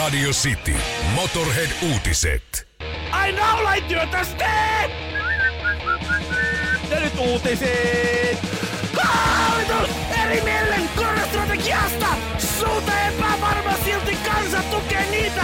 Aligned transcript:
Radio 0.00 0.32
City. 0.32 0.74
Motorhead-uutiset. 1.14 2.68
Ai 3.10 3.32
naulaityötä 3.32 4.26
teet! 4.38 4.90
Ja 6.90 7.00
nyt 7.00 7.12
uutiset! 7.18 8.38
Hallitus 9.02 9.90
erimielinen 10.22 10.88
koronastrategiasta! 10.96 12.06
Suunta 12.58 12.92
epävarma 13.08 13.72
silti 13.84 14.16
kansa 14.16 14.62
tukee 14.62 15.10
niitä 15.10 15.39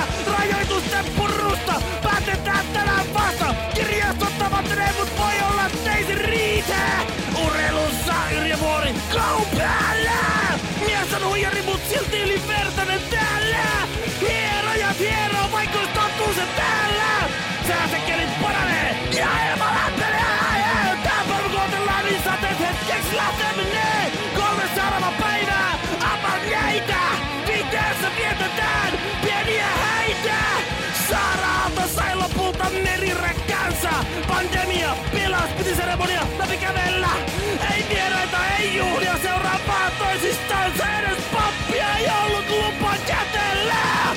seremonia, 36.07 36.39
läpi 36.39 36.57
kävellä! 36.57 37.11
Ei 37.75 37.87
vieraita, 37.89 38.47
ei 38.47 38.77
juhlia, 38.77 39.19
seuraa 39.23 39.61
vaan 39.67 39.93
toisistansa 39.93 40.99
edes 40.99 41.25
pappia 41.33 41.97
ei 41.97 42.07
ollut 42.25 42.51
lupa 42.51 42.97
kätellä! 43.07 44.17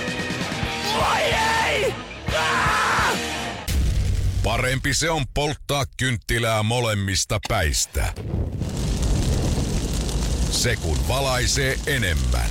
Voi 0.96 1.22
ei! 1.68 1.94
Ah! 2.38 3.18
Parempi 4.44 4.94
se 4.94 5.10
on 5.10 5.26
polttaa 5.34 5.86
kynttilää 5.98 6.64
molemmista 6.64 7.40
päistä. 7.48 8.14
Se 10.52 10.76
kun 10.76 11.08
valaisee 11.08 11.80
enemmän. 11.88 12.50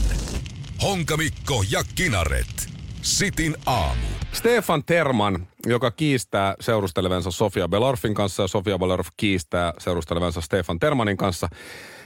Honkamikko 0.83 1.65
ja 1.71 1.85
Kinaret. 1.95 2.69
Sitin 3.03 3.57
aamu. 3.67 4.18
Stefan 4.39 4.85
Terman, 4.85 5.47
joka 5.67 5.91
kiistää 5.91 6.55
seurustelevansa 6.61 7.31
Sofia 7.31 7.69
Belorfin 7.69 8.15
kanssa 8.15 8.43
ja 8.43 8.47
Sofia 8.47 8.79
Belorf 8.79 9.09
kiistää 9.17 9.73
seurustelevansa 9.79 10.41
Stefan 10.41 10.79
Termanin 10.79 11.17
kanssa, 11.17 11.49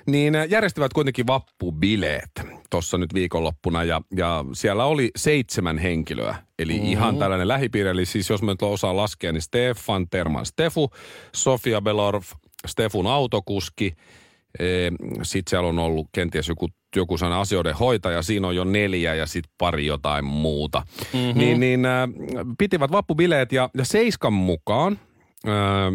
niin 0.07 0.35
järjestivät 0.49 0.93
kuitenkin 0.93 1.27
vappubileet 1.27 2.31
tuossa 2.71 2.99
nyt 2.99 3.15
viikonloppuna 3.15 3.85
ja, 3.85 4.01
ja 4.17 4.45
siellä 4.53 4.85
oli 4.85 5.11
seitsemän 5.17 5.79
henkilöä. 5.79 6.37
Eli 6.59 6.73
mm-hmm. 6.73 6.89
ihan 6.89 7.19
tällainen 7.19 7.49
lähipiiri, 7.49 7.89
eli 7.89 8.07
siis 8.07 8.31
jos 8.31 8.43
me 8.43 8.53
nyt 8.53 8.63
osaa 8.63 8.97
laskea, 8.97 9.33
niin 9.33 9.43
Stefan 9.43 10.09
Terman 10.11 10.47
Stefu, 10.47 10.91
Sofia 11.35 11.81
Belorf, 11.81 12.33
Stefun 12.67 13.07
autokuski, 13.07 13.95
sitten 15.23 15.51
siellä 15.51 15.69
on 15.69 15.79
ollut 15.79 16.09
kenties 16.13 16.49
joku, 16.49 16.69
joku 17.01 17.19
sellainen 17.19 17.41
asioiden 17.41 17.75
hoitaja, 17.75 18.23
siinä 18.23 18.49
on 18.49 18.57
jo 18.57 18.65
neljä 18.65 19.15
ja 19.15 19.27
sitten 19.27 19.53
pari 19.59 19.87
jotain 19.87 20.25
muuta. 20.25 20.83
Mm-hmm. 21.13 21.39
Niin, 21.39 21.61
niin 21.61 21.87
äh, 21.87 22.09
pitivät 22.59 22.93
vappubileet 22.93 23.53
ja, 23.53 23.71
ja 23.79 23.85
Seiskan 23.85 24.33
mukaan 24.33 24.99
äh, 25.49 25.53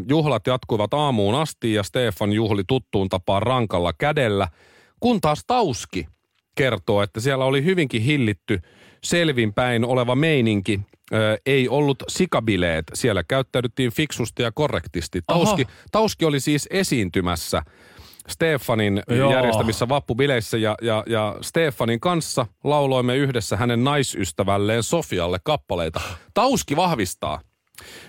juhlat 0.09 0.47
jatkuivat 0.47 0.93
aamuun 0.93 1.35
asti 1.35 1.73
ja 1.73 1.83
Stefan 1.83 2.33
juhli 2.33 2.63
tuttuun 2.67 3.09
tapaan 3.09 3.43
rankalla 3.43 3.93
kädellä, 3.93 4.47
kun 4.99 5.21
taas 5.21 5.43
Tauski 5.47 6.07
kertoo, 6.55 7.01
että 7.01 7.19
siellä 7.19 7.45
oli 7.45 7.63
hyvinkin 7.63 8.01
hillitty 8.01 8.61
selvinpäin 9.03 9.85
oleva 9.85 10.15
meininki. 10.15 10.79
Ö, 11.13 11.37
ei 11.45 11.69
ollut 11.69 12.03
sikabileet. 12.07 12.85
Siellä 12.93 13.23
käyttäydyttiin 13.23 13.91
fiksusti 13.91 14.43
ja 14.43 14.51
korrektisti. 14.51 15.21
Tauski, 15.27 15.67
Tauski 15.91 16.25
oli 16.25 16.39
siis 16.39 16.67
esiintymässä 16.71 17.61
Stefanin 18.27 19.03
Joo. 19.09 19.31
järjestämissä 19.31 19.89
vappubileissä 19.89 20.57
ja, 20.57 20.75
ja, 20.81 21.03
ja 21.07 21.35
Stefanin 21.41 21.99
kanssa 21.99 22.45
lauloimme 22.63 23.15
yhdessä 23.15 23.57
hänen 23.57 23.83
naisystävälleen 23.83 24.83
Sofialle 24.83 25.37
kappaleita. 25.43 26.01
Tauski 26.33 26.75
vahvistaa 26.75 27.41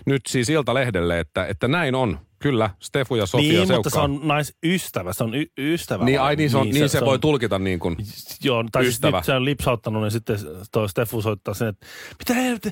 nyt 0.07 0.23
siis 0.29 0.49
Ilta-lehdelle, 0.51 1.21
että, 1.21 1.47
että 1.47 1.69
näin 1.69 1.95
on. 1.95 2.19
Kyllä, 2.43 2.71
Stefu 2.83 3.15
ja 3.17 3.27
Sofia 3.27 3.49
Niin, 3.49 3.61
mutta 3.61 3.91
seukkaa. 3.91 3.91
se 3.91 3.99
on 4.01 4.21
naisystävä, 4.29 5.13
se 5.13 5.25
on 5.25 5.35
y- 5.35 5.47
ystävä. 5.59 6.05
Niin, 6.05 6.21
ai 6.21 6.37
niin 6.37 6.51
se, 6.51 6.57
on, 6.57 6.65
niin, 6.67 6.75
niin 6.75 6.89
se, 6.89 6.99
se 6.99 7.05
voi 7.05 7.15
on- 7.15 7.21
tulkita 7.21 7.59
niin 7.59 7.79
kuin. 7.79 7.97
Joo, 8.43 8.65
tai 8.73 8.83
siis 8.83 8.95
Ystävä. 8.95 9.17
nyt 9.19 9.25
se 9.25 9.33
on 9.35 9.45
lipsauttanut, 9.45 10.03
niin 10.03 10.11
sitten 10.11 10.37
toi 10.73 10.89
Steffu 10.89 11.23
soittaa 11.23 11.55
sen, 11.55 11.69
että 11.69 11.87
mitä 12.19 12.35
helvetti? 12.35 12.71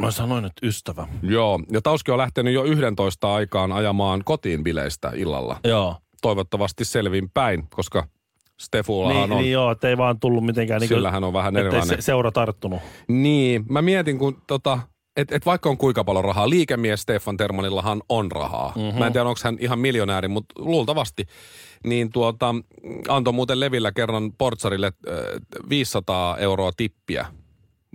Mä 0.00 0.10
sanoin, 0.10 0.44
että 0.44 0.66
ystävä. 0.66 1.06
Joo, 1.22 1.60
ja 1.72 1.82
Tauski 1.82 2.10
on 2.10 2.18
lähtenyt 2.18 2.54
jo 2.54 2.64
11 2.64 3.34
aikaan 3.34 3.72
ajamaan 3.72 4.22
kotiin 4.24 4.64
bileistä 4.64 5.12
illalla. 5.14 5.60
Joo. 5.64 5.96
Toivottavasti 6.28 6.84
selvin 6.84 7.30
päin, 7.34 7.66
koska 7.74 8.08
Stefullahan 8.60 9.22
Niin, 9.22 9.32
on. 9.32 9.38
niin 9.38 9.52
joo, 9.52 9.70
että 9.70 9.88
ei 9.88 9.96
vaan 9.98 10.20
tullut 10.20 10.44
mitenkään 10.44 10.80
niin 10.80 10.88
Sillähän 10.88 11.24
on 11.24 11.32
vähän 11.32 11.56
ettei 11.56 11.66
erilainen. 11.68 11.96
se, 11.96 12.02
seura 12.02 12.32
tarttunut. 12.32 12.80
Niin, 13.08 13.64
mä 13.68 13.82
mietin, 13.82 14.18
kun 14.18 14.42
tota, 14.46 14.78
että 15.16 15.36
et 15.36 15.46
vaikka 15.46 15.68
on 15.70 15.78
kuinka 15.78 16.04
paljon 16.04 16.24
rahaa, 16.24 16.48
liikemies 16.50 17.00
Stefan 17.02 17.36
Termanillahan 17.36 18.02
on 18.08 18.32
rahaa. 18.32 18.72
Mhm. 18.76 18.84
Mm-hmm. 18.84 18.98
Mä 18.98 19.06
en 19.06 19.12
tiedä, 19.12 19.28
onko 19.28 19.40
hän 19.44 19.56
ihan 19.60 19.78
miljonääri, 19.78 20.28
mutta 20.28 20.54
luultavasti. 20.58 21.26
Niin 21.86 22.10
tuota, 22.12 22.54
antoi 23.08 23.32
muuten 23.32 23.60
Levillä 23.60 23.92
kerran 23.92 24.32
Portsarille 24.38 24.86
äh, 25.08 25.14
500 25.68 26.36
euroa 26.36 26.70
tippiä. 26.76 27.26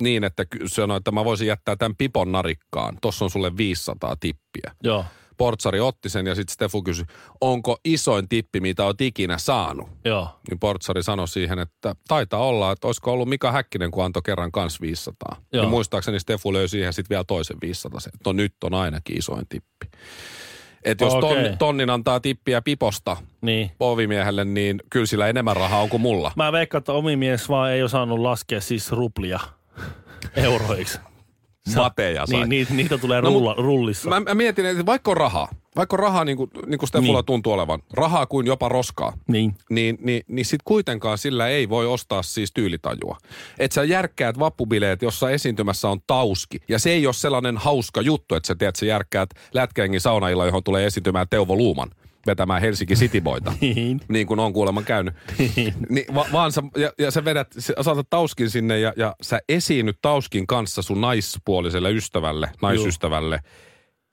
Niin, 0.01 0.23
että 0.23 0.45
sanoi, 0.65 0.97
että 0.97 1.11
mä 1.11 1.25
voisin 1.25 1.47
jättää 1.47 1.75
tämän 1.75 1.95
pipon 1.95 2.31
narikkaan. 2.31 2.97
Tossa 3.01 3.25
on 3.25 3.31
sulle 3.31 3.57
500 3.57 4.15
tippiä. 4.19 4.71
Joo. 4.83 5.05
Portsari 5.39 5.79
otti 5.79 6.09
sen 6.09 6.27
ja 6.27 6.35
sitten 6.35 6.53
Stefu 6.53 6.83
kysyi, 6.83 7.05
onko 7.41 7.77
isoin 7.85 8.29
tippi, 8.29 8.59
mitä 8.59 8.85
oot 8.85 9.01
ikinä 9.01 9.37
saanut? 9.37 9.89
Joo. 10.05 10.27
Niin 10.49 10.59
Portsari 10.59 11.03
sanoi 11.03 11.27
siihen, 11.27 11.59
että 11.59 11.95
taitaa 12.07 12.39
olla, 12.47 12.71
että 12.71 12.87
olisiko 12.87 13.11
ollut 13.13 13.29
Mika 13.29 13.51
Häkkinen, 13.51 13.91
kun 13.91 14.05
antoi 14.05 14.21
kerran 14.25 14.51
kans 14.51 14.81
500. 14.81 15.35
Joo. 15.53 15.63
Niin 15.63 15.69
muistaakseni 15.69 16.19
Stefu 16.19 16.53
löi 16.53 16.67
siihen 16.67 16.93
sitten 16.93 17.09
vielä 17.09 17.23
toisen 17.23 17.57
500. 17.61 17.99
sen. 17.99 18.11
No 18.25 18.31
nyt 18.31 18.53
on 18.63 18.73
ainakin 18.73 19.17
isoin 19.17 19.45
tippi. 19.49 19.85
Että 20.83 21.05
jos 21.05 21.13
ton, 21.13 21.37
tonnin 21.59 21.89
antaa 21.89 22.19
tippiä 22.19 22.61
piposta 22.61 23.17
Niin. 23.41 23.71
povimiehelle, 23.77 24.45
niin 24.45 24.81
kyllä 24.89 25.05
sillä 25.05 25.27
enemmän 25.27 25.55
rahaa 25.55 25.81
on 25.81 25.89
kuin 25.89 26.01
mulla. 26.01 26.31
Mä 26.35 26.51
veikkaan, 26.51 26.79
että 26.79 26.93
omimies 26.93 27.49
vaan 27.49 27.71
ei 27.71 27.83
osannut 27.83 28.19
laskea 28.19 28.61
siis 28.61 28.91
ruplia 28.91 29.39
euroiksi. 30.35 30.99
Mateja 31.75 32.25
sai. 32.25 32.39
Niin, 32.39 32.49
niitä, 32.49 32.73
niitä 32.73 32.97
tulee 32.97 33.21
No, 33.21 33.29
rulla, 33.29 33.55
rullissa. 33.57 34.09
Mä, 34.09 34.19
mä 34.19 34.33
mietin, 34.33 34.65
että 34.65 34.85
vaikka 34.85 35.11
on 35.11 35.17
rahaa, 35.17 35.47
vaikka 35.75 35.95
on 35.95 35.99
rahaa 35.99 36.25
niin 36.25 36.37
kuin, 36.37 36.49
niin 36.65 36.79
kuin 36.79 36.87
Stefulla 36.89 37.19
Niin. 37.19 37.25
tuntuu 37.25 37.53
olevan, 37.53 37.79
rahaa 37.93 38.25
kuin 38.25 38.47
jopa 38.47 38.69
roskaa, 38.69 39.13
Niin. 39.27 39.55
niin, 39.69 39.97
niin, 40.01 40.23
niin 40.27 40.45
sit 40.45 40.61
kuitenkaan 40.63 41.17
sillä 41.17 41.47
ei 41.47 41.69
voi 41.69 41.87
ostaa 41.87 42.23
siis 42.23 42.51
tyylitajua. 42.53 43.17
Että 43.59 43.75
sä 43.75 43.83
järkkäät 43.83 44.39
vappubileet, 44.39 45.01
jossa 45.01 45.29
esiintymässä 45.29 45.89
on 45.89 45.99
tauski. 46.07 46.57
Ja 46.69 46.79
se 46.79 46.89
ei 46.91 47.05
ole 47.07 47.13
sellainen 47.13 47.57
hauska 47.57 48.01
juttu, 48.01 48.35
että 48.35 48.47
sä 48.47 48.55
tiedät, 48.55 48.75
sä 48.75 48.85
järkkäät 48.85 49.29
lätkäingin 49.53 50.01
saunailla, 50.01 50.45
johon 50.45 50.63
tulee 50.63 50.85
esiintymään 50.85 51.27
Teuvo 51.29 51.55
Luuman 51.55 51.89
vetämään 52.29 52.61
Helsinki 52.61 52.95
Cityboita. 52.95 53.53
Niin. 53.61 54.01
niin 54.07 54.27
kuin 54.27 54.39
on 54.39 54.53
kuulemma 54.53 54.81
käynyt. 54.81 55.13
niin, 55.89 56.15
va, 56.15 56.25
vaan 56.31 56.51
sä, 56.51 56.63
ja, 56.77 56.91
ja 56.99 57.11
sä 57.11 57.25
vedät, 57.25 57.47
sä 57.59 57.73
saatat 57.81 58.07
Tauskin 58.09 58.49
sinne 58.49 58.79
ja, 58.79 58.93
ja 58.97 59.15
sä 59.21 59.39
esiinnyt 59.49 59.97
Tauskin 60.01 60.47
kanssa 60.47 60.81
sun 60.81 61.01
naispuoliselle 61.01 61.91
ystävälle, 61.91 62.49
naisystävälle 62.61 63.39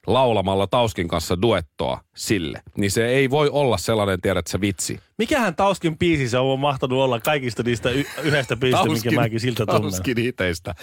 laulamalla 0.07 0.67
Tauskin 0.67 1.07
kanssa 1.07 1.41
duettoa 1.41 2.01
sille. 2.15 2.61
Niin 2.77 2.91
se 2.91 3.07
ei 3.07 3.29
voi 3.29 3.49
olla 3.49 3.77
sellainen, 3.77 4.21
tiedät 4.21 4.47
sä 4.47 4.61
vitsi. 4.61 4.99
Mikähän 5.17 5.55
Tauskin 5.55 5.97
biisi 5.97 6.29
se 6.29 6.37
on 6.37 6.59
mahtanut 6.59 6.99
olla 6.99 7.19
kaikista 7.19 7.63
niistä 7.63 7.89
y- 7.89 8.03
yhdestä 8.23 8.55
biisistä, 8.57 8.89
minkä 8.89 9.11
mäkin 9.11 9.39
siltä 9.39 9.65
tunnen. 9.65 9.81
Tauskin 9.81 10.17
iteistä. 10.19 10.75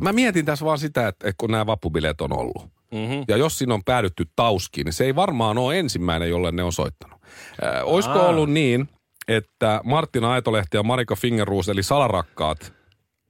Mä 0.00 0.12
mietin 0.12 0.44
tässä 0.44 0.64
vaan 0.64 0.78
sitä, 0.78 1.08
että, 1.08 1.28
että 1.28 1.38
kun 1.38 1.50
nämä 1.50 1.66
vappubileet 1.66 2.20
on 2.20 2.32
ollut. 2.32 2.75
Mm-hmm. 2.92 3.24
Ja 3.28 3.36
jos 3.36 3.58
siinä 3.58 3.74
on 3.74 3.84
päädytty 3.84 4.24
Tauskiin, 4.36 4.84
niin 4.84 4.92
se 4.92 5.04
ei 5.04 5.16
varmaan 5.16 5.58
ole 5.58 5.78
ensimmäinen, 5.78 6.30
jolle 6.30 6.52
ne 6.52 6.62
on 6.62 6.72
soittanut. 6.72 7.20
Äh, 7.64 7.82
olisiko 7.84 8.18
Aa. 8.18 8.28
ollut 8.28 8.50
niin, 8.50 8.88
että 9.28 9.80
Martina 9.84 10.32
Aitolehti 10.32 10.76
ja 10.76 10.82
Marika 10.82 11.16
Fingerruus, 11.16 11.68
eli 11.68 11.82
Salarakkaat, 11.82 12.72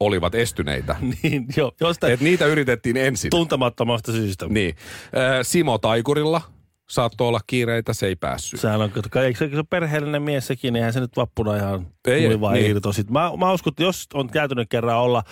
olivat 0.00 0.34
estyneitä. 0.34 0.96
niin, 1.22 1.46
jo, 1.56 1.72
jostain 1.80 2.12
Et 2.12 2.20
niitä 2.20 2.46
yritettiin 2.46 2.96
ensin. 2.96 3.30
tuntemattomasta 3.30 4.12
syystä. 4.12 4.46
Niin. 4.48 4.76
Ö, 5.16 5.44
Simo 5.44 5.78
Taikurilla 5.78 6.40
saattoi 6.88 7.28
olla 7.28 7.40
kiireitä, 7.46 7.92
se 7.92 8.06
ei 8.06 8.16
päässyt. 8.16 8.60
Sehän 8.60 8.80
on, 8.80 8.90
kato, 8.90 9.20
eikö 9.20 9.38
se, 9.38 9.50
se 9.56 9.62
perheellinen 9.70 10.22
mies 10.22 10.46
sekin, 10.46 10.72
niin 10.72 10.80
eihän 10.80 10.92
se 10.92 11.00
nyt 11.00 11.16
vappuna 11.16 11.56
ihan 11.56 11.86
Ei, 12.08 12.22
tuli 12.22 12.40
vaan 12.40 12.54
niin. 12.54 12.76
mä, 13.10 13.30
mä 13.38 13.52
uskon, 13.52 13.70
että 13.70 13.82
jos 13.82 14.06
on 14.14 14.28
käytynyt 14.28 14.68
kerran 14.70 14.98
olla, 14.98 15.22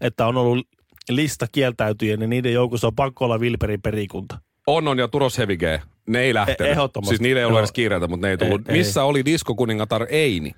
että 0.00 0.26
on 0.26 0.36
ollut 0.36 0.68
lista 1.08 1.46
kieltäytyjien, 1.52 2.18
niin 2.18 2.30
niiden 2.30 2.52
joukossa 2.52 2.86
on 2.86 2.94
pakko 2.94 3.24
olla 3.24 3.40
Vilperin 3.40 3.82
perikunta. 3.82 4.38
Onnon 4.66 4.98
ja 4.98 5.08
Turos 5.08 5.38
Hevige, 5.38 5.82
ne 6.08 6.20
ei 6.20 6.34
lähtenyt. 6.34 6.60
E- 6.60 6.70
ehdottomasti. 6.70 7.08
Siis 7.08 7.20
niillä 7.20 7.38
ei 7.40 7.44
ollut 7.44 7.56
Joo. 7.56 7.60
edes 7.60 7.72
kiireitä, 7.72 8.06
mutta 8.08 8.26
ne 8.26 8.30
ei 8.30 8.38
tullut. 8.38 8.68
Ei- 8.68 8.72
ei. 8.72 8.78
Missä 8.78 9.04
oli 9.04 9.24
diskokuningatar 9.24 10.06
Eini? 10.10 10.52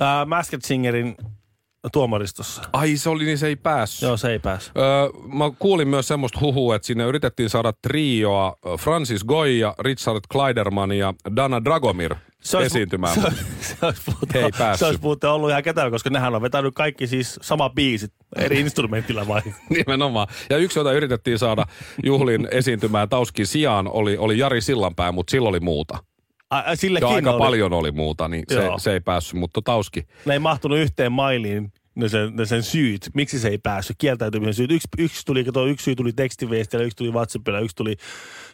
Ää, 0.00 0.24
Masked 0.24 0.60
Singerin 0.64 1.14
tuomaristossa. 1.92 2.62
Ai 2.72 2.96
se 2.96 3.08
oli, 3.08 3.24
niin 3.24 3.38
se 3.38 3.46
ei 3.46 3.56
päässyt. 3.56 4.02
Joo, 4.02 4.16
se 4.16 4.32
ei 4.32 4.38
päässyt. 4.38 4.76
Öö, 4.76 5.08
mä 5.32 5.50
kuulin 5.58 5.88
myös 5.88 6.08
semmoista 6.08 6.40
huhua, 6.40 6.76
että 6.76 6.86
sinne 6.86 7.04
yritettiin 7.04 7.50
saada 7.50 7.72
trioa 7.82 8.56
Francis 8.78 9.24
Goya, 9.24 9.74
Richard 9.78 10.20
Kleiderman 10.32 10.92
ja 10.92 11.14
Dana 11.36 11.64
Dragomir 11.64 12.14
esiintymään. 12.64 13.14
Se, 13.14 13.20
se, 13.60 13.86
olisi 13.86 14.02
muuten, 14.06 14.44
ei 14.44 14.50
päässyt. 14.58 14.78
se 14.78 14.86
olisi 14.86 15.00
muuten 15.02 15.30
ollut 15.30 15.50
ihan 15.50 15.62
ketään, 15.62 15.90
koska 15.90 16.10
nehän 16.10 16.34
on 16.34 16.42
vetänyt 16.42 16.74
kaikki 16.74 17.06
siis 17.06 17.38
sama 17.42 17.70
biisit 17.70 18.12
eri 18.36 18.60
instrumentilla 18.60 19.28
vai? 19.28 19.42
Nimenomaan. 19.70 20.26
Ja 20.50 20.56
yksi, 20.56 20.78
jota 20.78 20.92
yritettiin 20.92 21.38
saada 21.38 21.66
juhlin 22.04 22.48
esiintymään 22.50 23.08
Tauskin 23.08 23.46
sijaan, 23.46 23.88
oli, 23.88 24.16
oli 24.16 24.38
Jari 24.38 24.60
Sillanpää, 24.60 25.12
mutta 25.12 25.30
sillä 25.30 25.48
oli 25.48 25.60
muuta. 25.60 25.98
Ai, 26.52 26.76
sillekin 26.76 27.08
Ja 27.08 27.14
aika 27.14 27.30
oli. 27.30 27.38
paljon 27.38 27.72
oli 27.72 27.92
muuta, 27.92 28.28
niin 28.28 28.44
se, 28.48 28.54
Joo. 28.64 28.78
se 28.78 28.92
ei 28.92 29.00
päässyt, 29.00 29.40
mutta 29.40 29.62
Tauski. 29.64 30.06
Ne 30.26 30.32
ei 30.32 30.38
mahtunut 30.38 30.78
yhteen 30.78 31.12
mailiin 31.12 31.72
ne 31.94 32.08
sen, 32.08 32.36
ne 32.36 32.46
sen 32.46 32.62
syyt, 32.62 33.10
miksi 33.14 33.38
se 33.38 33.48
ei 33.48 33.58
päässyt, 33.58 33.96
kieltäytymisen 33.98 34.54
syyt. 34.54 34.70
Yksi, 34.70 34.88
yksi, 34.98 35.26
tuli, 35.26 35.44
kato, 35.44 35.66
yksi 35.66 35.84
syy 35.84 35.94
tuli 35.96 36.12
tekstiviestillä, 36.12 36.84
yksi 36.84 36.96
tuli 36.96 37.10
WhatsAppilla, 37.10 37.60
yksi 37.60 37.76
tuli 37.76 37.96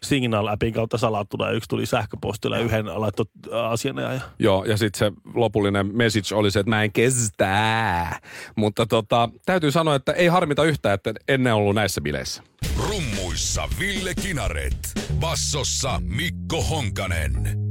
Signal-appin 0.06 0.72
kautta 0.74 0.98
salattuna 0.98 1.46
ja 1.46 1.52
yksi 1.52 1.68
tuli 1.68 1.86
sähköpostilla 1.86 2.56
ja 2.56 2.62
yhden 2.64 3.00
laittoi 3.00 3.26
asianajaja. 3.70 4.20
Joo, 4.38 4.64
ja 4.64 4.76
sitten 4.76 4.98
se 4.98 5.12
lopullinen 5.34 5.96
message 5.96 6.34
oli 6.34 6.50
se, 6.50 6.60
että 6.60 6.70
mä 6.70 6.82
en 6.82 6.92
kestää. 6.92 8.20
Mutta 8.56 8.86
tota, 8.86 9.28
täytyy 9.46 9.70
sanoa, 9.70 9.94
että 9.94 10.12
ei 10.12 10.26
harmita 10.26 10.64
yhtään, 10.64 10.94
että 10.94 11.12
ennen 11.28 11.54
ollut 11.54 11.74
näissä 11.74 12.00
bileissä. 12.00 12.42
Rummuissa 12.76 13.68
Ville 13.80 14.14
Kinaret. 14.14 14.92
Bassossa 15.20 16.00
Mikko 16.04 16.62
Honkanen. 16.62 17.67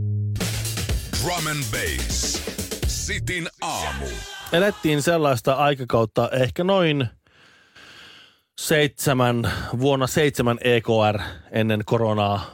Drum 1.23 1.47
and 1.47 1.63
Bass. 1.71 2.41
Sitin 2.87 3.47
aamu. 3.61 4.05
elettiin 4.51 5.01
sellaista 5.01 5.53
aikakautta 5.53 6.29
ehkä 6.29 6.63
noin 6.63 7.07
seitsemän, 8.57 9.51
vuonna 9.79 10.07
seitsemän 10.07 10.57
EKR 10.61 11.19
ennen 11.51 11.81
koronaa, 11.85 12.45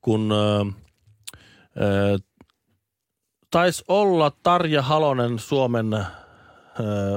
kun 0.00 0.32
ö, 0.32 0.64
ö, 1.82 2.18
taisi 3.50 3.84
olla 3.88 4.32
Tarja 4.42 4.82
Halonen 4.82 5.38
Suomen 5.38 5.94
ö, 5.94 6.04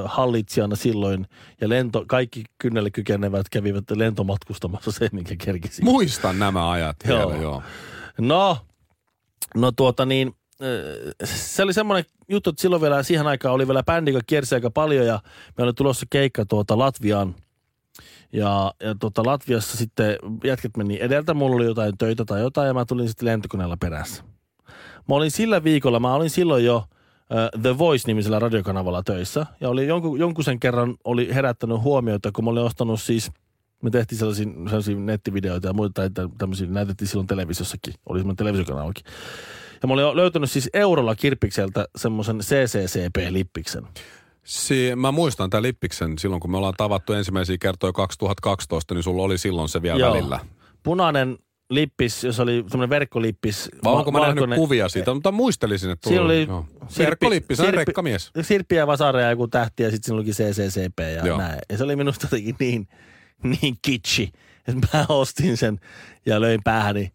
hallitsijana 0.06 0.76
silloin 0.76 1.28
ja 1.62 1.70
lento, 1.70 2.06
kaikki 2.08 2.44
kynnelle 2.58 2.92
kykenevät 2.92 3.50
kävivät 3.50 3.84
lentomatkustamassa 3.92 4.92
sen, 4.92 5.10
minkä 5.12 5.36
kerkisi. 5.46 5.84
Muistan 5.84 6.40
nämä 6.40 6.70
ajat 6.72 6.98
Joo. 7.08 7.30
vielä, 7.30 7.42
joo. 7.42 7.64
No, 8.20 8.58
no 9.56 9.72
tuota 9.72 10.06
niin, 10.06 10.36
se 11.24 11.64
oli 11.64 11.74
semmoinen 11.74 12.06
juttu, 12.30 12.50
että 12.50 12.62
silloin 12.62 12.82
vielä 12.82 13.04
siihen 13.04 13.28
aikaan 13.28 13.56
oli 13.56 13.68
vielä 13.68 13.84
bändi, 13.84 14.12
joka 14.12 14.24
kiersi 14.28 14.56
aika 14.56 14.72
paljon 14.72 15.06
ja 15.06 15.20
me 15.58 15.64
oli 15.64 15.74
tulossa 15.74 16.06
keikka 16.10 16.46
tuota 16.46 16.78
Latviaan. 16.78 17.36
Ja, 18.34 18.74
ja 18.80 18.96
tuota 18.96 19.26
Latviassa 19.26 19.78
sitten 19.78 20.18
jätket 20.44 20.78
meni 20.78 20.98
edeltä, 21.02 21.34
mulla 21.34 21.56
oli 21.56 21.66
jotain 21.66 21.98
töitä 21.98 22.26
tai 22.26 22.42
jotain 22.42 22.68
ja 22.68 22.74
mä 22.74 22.86
tulin 22.86 23.08
sitten 23.08 23.26
lentokoneella 23.26 23.78
perässä. 23.78 24.24
Mä 25.10 25.16
olin 25.16 25.32
sillä 25.32 25.64
viikolla, 25.64 26.00
mä 26.00 26.14
olin 26.14 26.30
silloin 26.30 26.66
jo 26.66 26.84
The 27.62 27.78
Voice-nimisellä 27.78 28.40
radiokanavalla 28.40 29.04
töissä 29.04 29.46
ja 29.62 29.70
oli 29.70 29.88
jonkun, 29.88 30.20
jonkun 30.20 30.44
sen 30.44 30.60
kerran 30.60 30.96
oli 31.04 31.34
herättänyt 31.34 31.82
huomiota, 31.82 32.32
kun 32.32 32.44
mä 32.46 32.52
olin 32.52 32.64
ostanut 32.64 33.02
siis 33.02 33.32
me 33.82 33.90
tehtiin 33.90 34.20
sellaisia, 34.20 34.48
sellaisia 34.66 34.96
nettivideoita 34.96 35.68
ja 35.68 35.74
muita, 35.74 35.94
tai 35.94 36.10
tä- 36.10 36.36
tämmöisiä, 36.38 36.68
näytettiin 36.68 37.08
silloin 37.08 37.28
televisiossakin, 37.28 37.94
oli 38.10 38.20
semmoinen 38.20 38.38
televisiokanavakin. 38.38 39.06
Ja 39.82 39.88
mä 39.88 39.94
olin 39.94 40.16
löytänyt 40.16 40.52
siis 40.52 40.70
eurolla 40.74 41.16
kirppikseltä 41.16 41.86
semmoisen 41.96 42.38
CCCP-lippiksen. 42.40 43.88
Si- 44.44 44.96
mä 44.96 45.12
muistan 45.12 45.50
tämän 45.50 45.64
Lippiksen 45.64 46.18
silloin, 46.20 46.40
kun 46.40 46.52
me 46.52 46.58
ollaan 46.58 46.74
tavattu 46.78 47.14
ensimmäisiä 47.14 47.58
kertoja 47.60 47.94
2012, 47.94 48.94
niin 48.94 49.04
sulla 49.04 49.24
oli 49.24 49.38
silloin 49.38 49.70
se 49.70 49.82
vielä 49.82 50.00
Joo. 50.00 50.14
välillä. 50.14 50.40
Punainen 50.84 51.38
lippis, 51.70 52.24
jos 52.24 52.40
oli 52.40 52.64
semmoinen 52.68 52.90
verkkolippis. 52.90 53.70
Vai 53.84 53.94
onko 53.94 54.12
mä 54.12 54.20
nähnyt 54.20 54.36
valkoinen- 54.36 54.60
kuvia 54.60 54.90
siitä, 54.90 55.14
mutta 55.14 55.32
muistelisin, 55.32 55.90
että 55.90 56.10
Siinä 56.10 56.22
tuli- 56.22 56.34
oli 56.42 56.48
joo. 56.48 56.66
Sirppi- 56.88 57.00
Verkkolippis, 57.00 57.58
Sirppi- 57.58 57.76
rekkamies. 57.78 58.32
Sirppi 58.42 58.76
ja 58.76 58.88
Vasara 58.88 59.22
ja 59.22 59.30
joku 59.30 59.48
tähti 59.48 59.84
ja 59.84 59.92
sitten 59.92 60.06
siinä 60.06 60.16
olikin 60.16 60.34
CCCP 60.34 61.00
ja 61.00 61.28
Joo. 61.28 61.38
näin. 61.38 61.60
Ja 61.70 61.78
se 61.78 61.84
oli 61.84 61.96
minusta 61.96 62.26
jotenkin 62.26 62.56
niin, 62.60 62.88
niin 63.62 63.76
kitsi, 63.82 64.32
että 64.68 64.88
mä 64.98 65.06
ostin 65.10 65.58
sen 65.58 65.80
ja 66.26 66.42
löin 66.42 66.62
päähäni. 66.64 67.12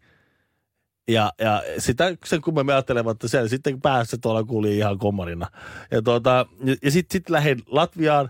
Ja, 1.13 1.31
ja 1.39 1.63
sitä 1.77 2.15
sen 2.25 2.41
kummemmin 2.41 2.75
ajattelematta 2.75 3.27
siellä 3.27 3.47
sitten 3.47 3.81
päässä 3.81 4.17
tuolla 4.21 4.43
kuuli 4.43 4.77
ihan 4.77 4.97
kommarina. 4.97 5.47
Ja, 5.91 6.01
tuota, 6.01 6.45
ja, 6.63 6.75
ja 6.83 6.91
sitten 6.91 7.13
sit 7.19 7.29
lähdin 7.29 7.61
Latviaan 7.67 8.29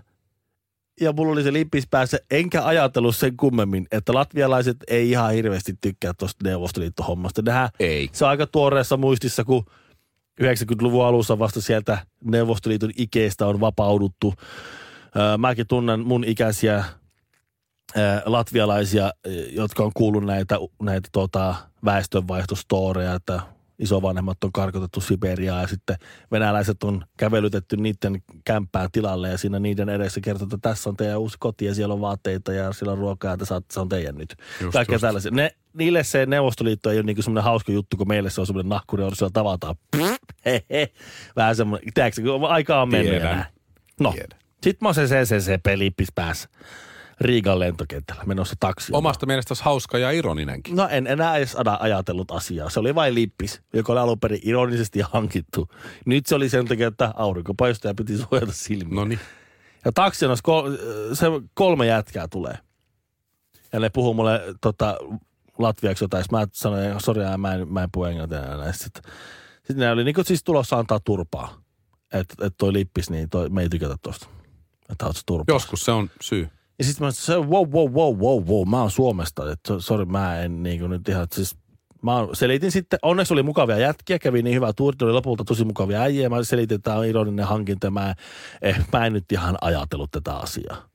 ja 1.00 1.12
mulla 1.12 1.32
oli 1.32 1.42
se 1.42 1.52
lippis 1.52 1.86
päässä, 1.90 2.18
enkä 2.30 2.64
ajatellut 2.64 3.16
sen 3.16 3.36
kummemmin, 3.36 3.86
että 3.92 4.14
latvialaiset 4.14 4.76
ei 4.88 5.10
ihan 5.10 5.32
hirveästi 5.32 5.74
tykkää 5.80 6.12
tuosta 6.18 6.44
Neuvostoliitto-hommasta. 6.44 7.42
Nehän, 7.42 7.68
Ei. 7.80 8.08
se 8.12 8.24
on 8.24 8.30
aika 8.30 8.46
tuoreessa 8.46 8.96
muistissa, 8.96 9.44
kun 9.44 9.64
90-luvun 10.42 11.04
alussa 11.04 11.38
vasta 11.38 11.60
sieltä 11.60 11.98
Neuvostoliiton 12.24 12.90
ikeestä 12.96 13.46
on 13.46 13.60
vapauduttu. 13.60 14.34
Öö, 15.16 15.38
mäkin 15.38 15.66
tunnen 15.66 16.00
mun 16.00 16.24
ikäisiä 16.24 16.84
latvialaisia, 18.24 19.10
jotka 19.50 19.82
on 19.82 19.90
kuullut 19.94 20.24
näitä, 20.24 20.58
näitä 20.82 21.08
tota, 21.12 21.54
väestönvaihtostoreja, 21.84 23.14
että 23.14 23.40
isovanhemmat 23.78 24.44
on 24.44 24.52
karkotettu 24.52 25.00
Siberiaan 25.00 25.60
ja 25.60 25.68
sitten 25.68 25.96
venäläiset 26.32 26.82
on 26.82 27.04
kävelytetty 27.16 27.76
niiden 27.76 28.22
kämppään 28.44 28.88
tilalle 28.92 29.28
ja 29.28 29.38
siinä 29.38 29.58
niiden 29.58 29.88
edessä 29.88 30.20
kertoo, 30.20 30.44
että 30.44 30.58
tässä 30.62 30.90
on 30.90 30.96
teidän 30.96 31.18
uusi 31.18 31.36
koti 31.40 31.64
ja 31.64 31.74
siellä 31.74 31.94
on 31.94 32.00
vaatteita 32.00 32.52
ja 32.52 32.72
siellä 32.72 32.92
on 32.92 32.98
ruokaa 32.98 33.30
ja 33.30 33.36
te 33.36 33.44
saatte, 33.44 33.74
se 33.74 33.80
on 33.80 33.88
teidän 33.88 34.14
nyt. 34.14 34.36
Just, 34.60 34.72
Kaikkea 34.72 34.94
just. 34.94 35.00
tällaisia. 35.00 35.30
Ne, 35.30 35.50
niille 35.74 36.04
se 36.04 36.26
Neuvostoliitto 36.26 36.90
ei 36.90 36.96
ole 36.96 37.02
niinku 37.02 37.22
semmoinen 37.22 37.44
hauska 37.44 37.72
juttu, 37.72 37.96
kun 37.96 38.08
meille 38.08 38.30
se 38.30 38.40
on 38.40 38.46
semmoinen 38.46 38.68
nahkuri, 38.68 39.02
jolla 39.02 39.14
siellä 39.14 39.32
tavataan. 39.32 39.74
Vähän 41.36 41.56
semmoinen, 41.56 41.92
tiedätkö, 41.94 42.22
aika 42.48 42.82
on 42.82 42.88
mennyt. 42.88 43.22
No, 44.00 44.12
Tiedän. 44.12 44.38
sit 44.62 44.80
mä 44.80 44.88
oon 44.88 44.94
se 44.94 45.06
CCCP-lippis 45.06 46.08
päässä 46.14 46.48
Riigan 47.22 47.58
lentokentällä 47.58 48.22
menossa 48.26 48.56
taksi. 48.60 48.92
Omasta 48.92 49.26
mielestäsi 49.26 49.64
hauska 49.64 49.98
ja 49.98 50.10
ironinenkin. 50.10 50.76
No 50.76 50.88
en 50.88 51.06
enää 51.06 51.36
edes 51.36 51.56
ajatellut 51.80 52.30
asiaa. 52.30 52.70
Se 52.70 52.80
oli 52.80 52.94
vain 52.94 53.14
lippis, 53.14 53.62
joka 53.72 53.92
oli 53.92 54.00
alun 54.00 54.20
perin 54.20 54.40
ironisesti 54.42 55.00
hankittu. 55.00 55.68
Nyt 56.06 56.26
se 56.26 56.34
oli 56.34 56.48
sen 56.48 56.68
takia, 56.68 56.88
että 56.88 57.14
aurinko 57.16 57.54
paistoi 57.54 57.90
ja 57.90 57.94
piti 57.94 58.18
suojata 58.18 58.52
silmiä. 58.52 58.94
No 58.94 59.04
niin. 59.04 59.20
Ja 59.84 59.92
taksin 59.92 60.30
on 60.30 60.36
se 61.12 61.26
kolme 61.54 61.86
jätkää 61.86 62.28
tulee. 62.28 62.58
Ja 63.72 63.80
ne 63.80 63.90
puhuu 63.90 64.14
mulle 64.14 64.40
tota, 64.60 64.96
latviaksi 65.58 66.04
jotain. 66.04 66.24
Mä 66.32 66.46
sanoin, 66.52 67.00
sori, 67.00 67.22
mä 67.38 67.54
en, 67.54 67.72
mä 67.72 67.82
en 67.82 67.88
puhu 67.92 68.04
englantia. 68.04 68.40
Sitten, 68.72 69.02
sitten 69.56 69.76
ne 69.76 69.90
oli 69.90 70.04
niin 70.04 70.14
siis 70.22 70.44
tulossa 70.44 70.78
antaa 70.78 71.00
turpaa. 71.00 71.62
Että 72.12 72.46
et 72.46 72.54
toi 72.58 72.72
lippis, 72.72 73.10
niin 73.10 73.30
toi, 73.30 73.48
me 73.48 73.62
ei 73.62 73.68
tykätä 73.68 73.96
tosta. 74.02 74.26
Että 74.90 75.06
oot 75.06 75.16
turpaa. 75.26 75.54
Joskus 75.54 75.84
se 75.84 75.92
on 75.92 76.10
syy. 76.20 76.48
Ja 76.82 76.86
sitten 76.86 77.06
mä 77.06 77.10
sanoin, 77.10 77.50
wow, 77.50 77.70
wow, 77.70 77.92
wow, 77.92 78.18
wow, 78.18 78.44
wow, 78.44 78.68
mä 78.68 78.80
oon 78.80 78.90
Suomesta. 78.90 79.52
Että 79.52 79.74
sori, 79.78 80.04
mä 80.04 80.40
en 80.40 80.62
niin 80.62 80.80
kuin 80.80 80.90
nyt 80.90 81.08
ihan, 81.08 81.26
siis 81.32 81.56
mä 82.02 82.12
selitin 82.32 82.72
sitten, 82.72 82.98
onneksi 83.02 83.32
oli 83.32 83.42
mukavia 83.42 83.78
jätkiä, 83.78 84.18
kävi 84.18 84.42
niin 84.42 84.56
hyvä 84.56 84.72
tuuri, 84.72 84.96
oli 85.02 85.12
lopulta 85.12 85.44
tosi 85.44 85.64
mukavia 85.64 86.00
äijä. 86.00 86.28
Mä 86.28 86.42
selitin, 86.42 86.74
että 86.74 86.90
tämä 86.90 86.96
on 87.00 87.06
ironinen 87.06 87.46
hankinta 87.46 87.90
mä, 87.90 88.14
eh, 88.62 88.86
mä 88.92 89.06
en 89.06 89.12
nyt 89.12 89.32
ihan 89.32 89.58
ajatellut 89.60 90.10
tätä 90.10 90.36
asiaa. 90.36 90.88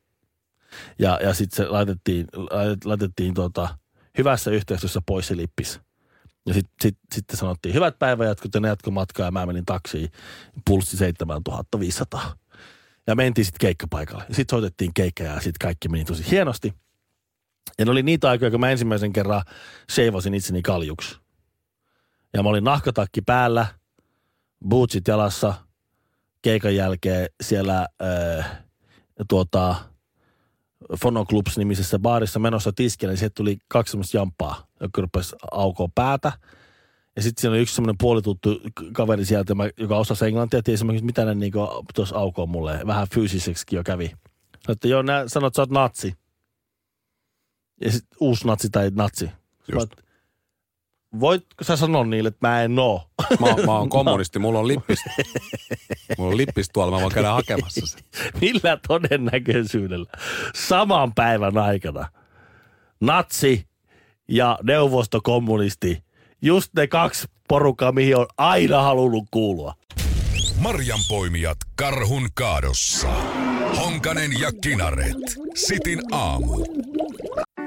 Ja, 0.99 1.19
ja 1.23 1.33
sitten 1.33 1.57
se 1.57 1.69
laitettiin, 1.69 2.27
laitet- 2.35 2.85
laitettiin 2.85 3.33
tota, 3.33 3.77
hyvässä 4.17 4.51
yhteistyössä 4.51 5.01
pois 5.05 5.27
se 5.27 5.37
lippis. 5.37 5.79
Ja 6.45 6.53
sitten 6.53 6.73
sit, 6.81 6.97
sitten 7.15 7.37
sanottiin, 7.37 7.75
hyvät 7.75 7.99
päivänjatkot 7.99 8.53
ja 8.53 8.59
ne 8.59 8.67
jatko 8.67 8.91
matkaa 8.91 9.25
ja 9.25 9.31
mä 9.31 9.45
menin 9.45 9.65
taksiin, 9.65 10.09
pulssi 10.65 10.97
7500. 10.97 12.33
Ja 13.07 13.15
mentiin 13.15 13.45
sitten 13.45 13.59
keikkapaikalle. 13.59 14.23
Sitten 14.23 14.45
soitettiin 14.49 14.93
keikka 14.93 15.23
ja 15.23 15.33
sitten 15.35 15.59
kaikki 15.61 15.89
meni 15.89 16.05
tosi 16.05 16.31
hienosti. 16.31 16.73
Ja 17.77 17.85
ne 17.85 17.91
oli 17.91 18.03
niitä 18.03 18.29
aikoja, 18.29 18.51
kun 18.51 18.59
mä 18.59 18.71
ensimmäisen 18.71 19.13
kerran 19.13 19.41
seivasin 19.89 20.33
itseni 20.33 20.61
kaljuksi. 20.61 21.17
Ja 22.33 22.43
mä 22.43 22.49
olin 22.49 22.63
nahkatakki 22.63 23.21
päällä, 23.21 23.67
bootsit 24.67 25.07
jalassa, 25.07 25.53
keikan 26.41 26.75
jälkeen 26.75 27.29
siellä 27.43 27.87
äh, 28.37 28.63
tuota, 29.29 29.75
Fonoclubs-nimisessä 31.01 31.99
baarissa 31.99 32.39
menossa 32.39 32.71
tiskille, 32.75 33.11
niin 33.11 33.19
sieltä 33.19 33.33
tuli 33.33 33.57
kaksi 33.67 33.91
semmoista 33.91 34.17
jampaa, 34.17 34.67
joka 34.81 35.01
rupesi 35.01 35.35
aukoa 35.51 35.87
päätä. 35.95 36.31
Ja 37.17 37.23
sitten 37.23 37.41
siellä 37.41 37.55
oli 37.55 37.61
yksi 37.61 37.75
semmoinen 37.75 37.97
puolituttu 37.97 38.61
kaveri 38.93 39.25
sieltä, 39.25 39.53
joka 39.77 39.97
osasi 39.97 40.25
englantia, 40.25 40.63
tiesi 40.63 40.73
esimerkiksi 40.77 41.05
mitä 41.05 41.25
ne 41.25 41.35
niin 41.35 41.53
tuossa 41.95 42.15
aukoo 42.15 42.45
mulle. 42.45 42.79
Vähän 42.87 43.07
fyysiseksi 43.13 43.75
jo 43.75 43.83
kävi. 43.83 44.05
Sanoi, 44.07 44.73
että 44.73 44.87
joo, 44.87 45.01
nää 45.01 45.27
sanot, 45.27 45.55
sä 45.55 45.61
oot 45.61 45.69
natsi. 45.69 46.13
Ja 47.81 47.91
sitten 47.91 48.17
uusi 48.19 48.47
natsi 48.47 48.69
tai 48.69 48.91
natsi. 48.95 49.31
Just. 49.73 49.91
Voitko 51.19 51.63
sä 51.63 51.75
sanoa 51.75 52.05
niille, 52.05 52.27
että 52.27 52.47
mä 52.47 52.63
en 52.63 52.79
oo? 52.79 53.09
Mä, 53.39 53.65
mä 53.65 53.77
oon 53.77 53.89
kommunisti, 53.89 54.39
mulla 54.39 54.59
on 54.59 54.67
lippis. 54.67 54.99
Mulla 56.17 56.31
on 56.31 56.37
lippis 56.37 56.69
tuolla, 56.73 56.97
mä 56.97 57.01
voin 57.01 57.13
käydä 57.13 57.31
hakemassa 57.31 57.87
sen. 57.87 58.03
Millä 58.41 58.77
todennäköisyydellä 58.87 60.09
saman 60.55 61.13
päivän 61.13 61.57
aikana 61.57 62.09
natsi 63.01 63.67
ja 64.27 64.59
neuvostokommunisti, 64.63 66.03
just 66.41 66.73
ne 66.75 66.87
kaksi 66.87 67.27
porukkaa, 67.47 67.91
mihin 67.91 68.17
on 68.17 68.25
aina 68.37 68.81
halunnut 68.81 69.25
kuulua. 69.31 69.73
Marjanpoimijat 70.59 71.57
karhun 71.75 72.27
kaadossa. 72.33 73.07
Honkanen 73.77 74.31
ja 74.39 74.51
Kinaret. 74.61 75.17
Sitin 75.55 75.99
aamu. 76.11 76.65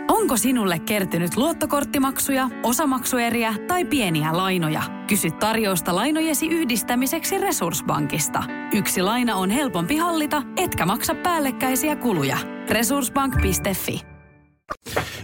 Onko 0.09 0.37
sinulle 0.37 0.79
kertynyt 0.79 1.37
luottokorttimaksuja, 1.37 2.51
osamaksueriä 2.63 3.55
tai 3.69 3.85
pieniä 3.85 4.37
lainoja? 4.37 4.83
Kysy 5.07 5.31
tarjousta 5.31 5.95
lainojesi 5.95 6.47
yhdistämiseksi 6.47 7.39
Resurssbankista. 7.39 8.43
Yksi 8.75 9.03
laina 9.03 9.37
on 9.37 9.51
helpompi 9.51 9.97
hallita, 9.97 10.43
etkä 10.57 10.87
maksa 10.87 11.15
päällekkäisiä 11.15 11.97
kuluja. 11.97 12.39
Resurssbank.fi 12.71 14.01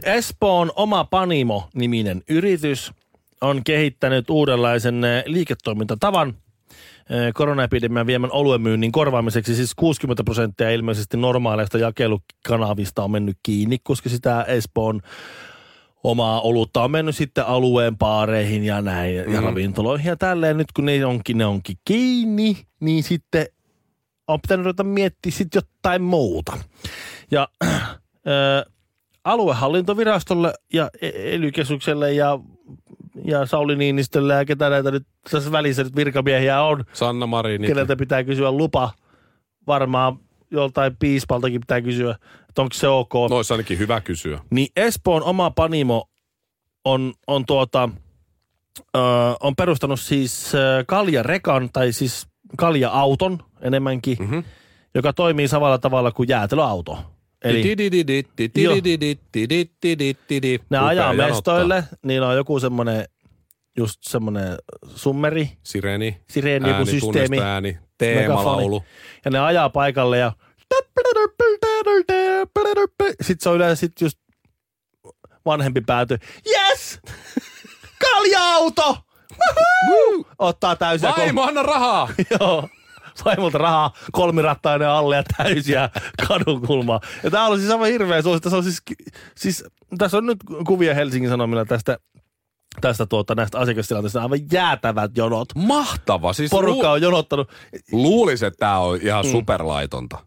Espoon 0.02 0.72
oma 0.76 1.04
Panimo-niminen 1.04 2.22
yritys 2.28 2.92
on 3.40 3.64
kehittänyt 3.64 4.30
uudenlaisen 4.30 5.04
eh, 5.04 5.22
liiketoimintatavan 5.26 6.28
eh, 6.28 7.32
koronaepidemian 7.34 8.06
viemän 8.06 8.32
oluen 8.32 8.62
myynnin 8.62 8.92
korvaamiseksi. 8.92 9.54
Siis 9.54 9.74
60 9.74 10.24
prosenttia 10.24 10.70
ilmeisesti 10.70 11.16
normaaleista 11.16 11.78
jakelukanavista 11.78 13.02
on 13.02 13.10
mennyt 13.10 13.38
kiinni, 13.42 13.78
koska 13.78 14.08
sitä 14.08 14.42
Espoon 14.42 15.00
omaa 16.04 16.40
olutta 16.40 16.84
on 16.84 16.90
mennyt 16.90 17.16
sitten 17.16 17.46
alueen 17.46 17.98
baareihin 17.98 18.64
ja 18.64 18.82
näin 18.82 19.26
mm. 19.26 19.34
ja 19.34 19.40
ravintoloihin 19.40 20.06
ja 20.06 20.16
tälleen. 20.16 20.56
Nyt 20.56 20.72
kun 20.72 20.84
ne 20.84 21.06
onkin, 21.06 21.38
ne 21.38 21.46
onkin 21.46 21.76
kiinni, 21.84 22.56
niin 22.80 23.02
sitten 23.02 23.46
on 24.28 24.40
pitänyt 24.40 24.64
ruveta 24.64 24.84
miettiä 24.84 25.32
sitten 25.32 25.62
jotain 25.62 26.02
muuta. 26.02 26.58
Ja 27.30 27.48
äh, 27.64 28.72
aluehallintovirastolle 29.24 30.54
ja 30.72 30.90
ely 31.02 31.50
ja, 32.16 32.38
ja 33.26 33.46
Sauli 33.46 33.76
Niinistölle 33.76 34.34
ja 34.34 34.44
ketä 34.44 34.70
näitä 34.70 34.90
nyt 34.90 35.06
tässä 35.30 35.52
välissä 35.52 35.84
nyt 35.84 35.96
virkamiehiä 35.96 36.62
on, 36.62 36.84
Sanna 36.92 37.26
Marin. 37.26 37.62
keneltä 37.62 37.96
pitää 37.96 38.24
kysyä 38.24 38.52
lupa. 38.52 38.90
Varmaan 39.66 40.18
joltain 40.50 40.96
piispaltakin 40.96 41.60
pitää 41.60 41.80
kysyä, 41.80 42.16
että 42.48 42.62
onko 42.62 42.74
se 42.74 42.88
ok. 42.88 43.12
No 43.14 43.36
olisi 43.36 43.52
ainakin 43.54 43.78
hyvä 43.78 44.00
kysyä. 44.00 44.40
Niin 44.50 44.68
Espoon 44.76 45.22
oma 45.22 45.50
Panimo 45.50 46.08
on, 46.84 47.14
on 47.26 47.46
tuota, 47.46 47.88
ö, 48.96 48.98
on 49.40 49.56
perustanut 49.56 50.00
siis 50.00 50.54
ö, 50.54 50.84
kaljarekan, 50.86 51.70
tai 51.72 51.92
siis 51.92 52.26
kalja-auton 52.56 53.38
enemmänkin, 53.60 54.16
Mhm. 54.20 54.38
joka 54.94 55.12
toimii 55.12 55.48
samalla 55.48 55.78
tavalla 55.78 56.12
kuin 56.12 56.28
jäätelöauto. 56.28 56.98
Eli 57.44 57.62
ne 60.70 60.78
ajaa 60.78 61.12
mestoille, 61.12 61.84
niillä 62.02 62.28
on 62.28 62.36
joku 62.36 62.60
semmoinen, 62.60 63.04
just 63.76 63.98
semmoinen 64.02 64.56
summeri, 64.94 65.50
Sireni, 65.62 66.20
sireeni, 66.30 66.68
joku 66.68 66.78
ääni, 66.78 66.90
systeemi. 66.90 67.12
tunnistusääni, 67.12 67.78
teemalaulu. 67.98 68.84
Ja 69.24 69.30
ne 69.30 69.38
ajaa 69.38 69.70
paikalle 69.70 70.18
ja 70.18 70.32
sitten 73.22 73.42
se 73.42 73.48
on 73.48 73.56
yleensä 73.56 73.80
sit 73.80 74.00
just 74.00 74.18
vanhempi 75.46 75.80
pääty. 75.80 76.18
Yes! 76.46 77.00
Kalja-auto! 78.00 78.96
Woohoo! 79.38 80.24
Ottaa 80.38 80.76
täysiä 80.76 81.12
Vaimo, 81.16 81.42
anna 81.42 81.62
rahaa! 81.62 82.08
Joo. 82.40 82.68
Vaimolta 83.24 83.58
rahaa, 83.58 83.92
kolmirattainen 84.12 84.88
alle 84.88 85.16
ja 85.16 85.22
täysiä 85.36 85.90
kadun 86.28 86.66
kulmaa. 86.66 87.00
Ja 87.22 87.30
tää 87.30 87.44
on 87.44 87.58
siis 87.58 87.70
aivan 87.70 87.88
hirveä 87.88 88.22
suosittu. 88.22 88.50
Se 88.50 88.56
on 88.56 88.62
siis, 88.62 88.82
siis, 89.36 89.64
tässä 89.98 90.16
on 90.16 90.26
nyt 90.26 90.38
kuvia 90.66 90.94
Helsingin 90.94 91.30
Sanomilla 91.30 91.64
tästä, 91.64 91.98
tästä 92.80 93.06
tuota, 93.06 93.34
näistä 93.34 93.58
asiakastilanteista 93.58 94.22
aivan 94.22 94.38
jäätävät 94.52 95.16
jonot. 95.16 95.48
Mahtava. 95.54 96.32
Siis 96.32 96.50
Porukka 96.50 96.90
on 96.92 97.02
jonottanut. 97.02 97.48
lu- 97.92 98.02
luulis, 98.02 98.42
että 98.42 98.58
tää 98.58 98.78
on 98.78 98.98
ihan 99.02 99.24
Mm. 99.26 99.30
superlaitonta. 99.32 100.18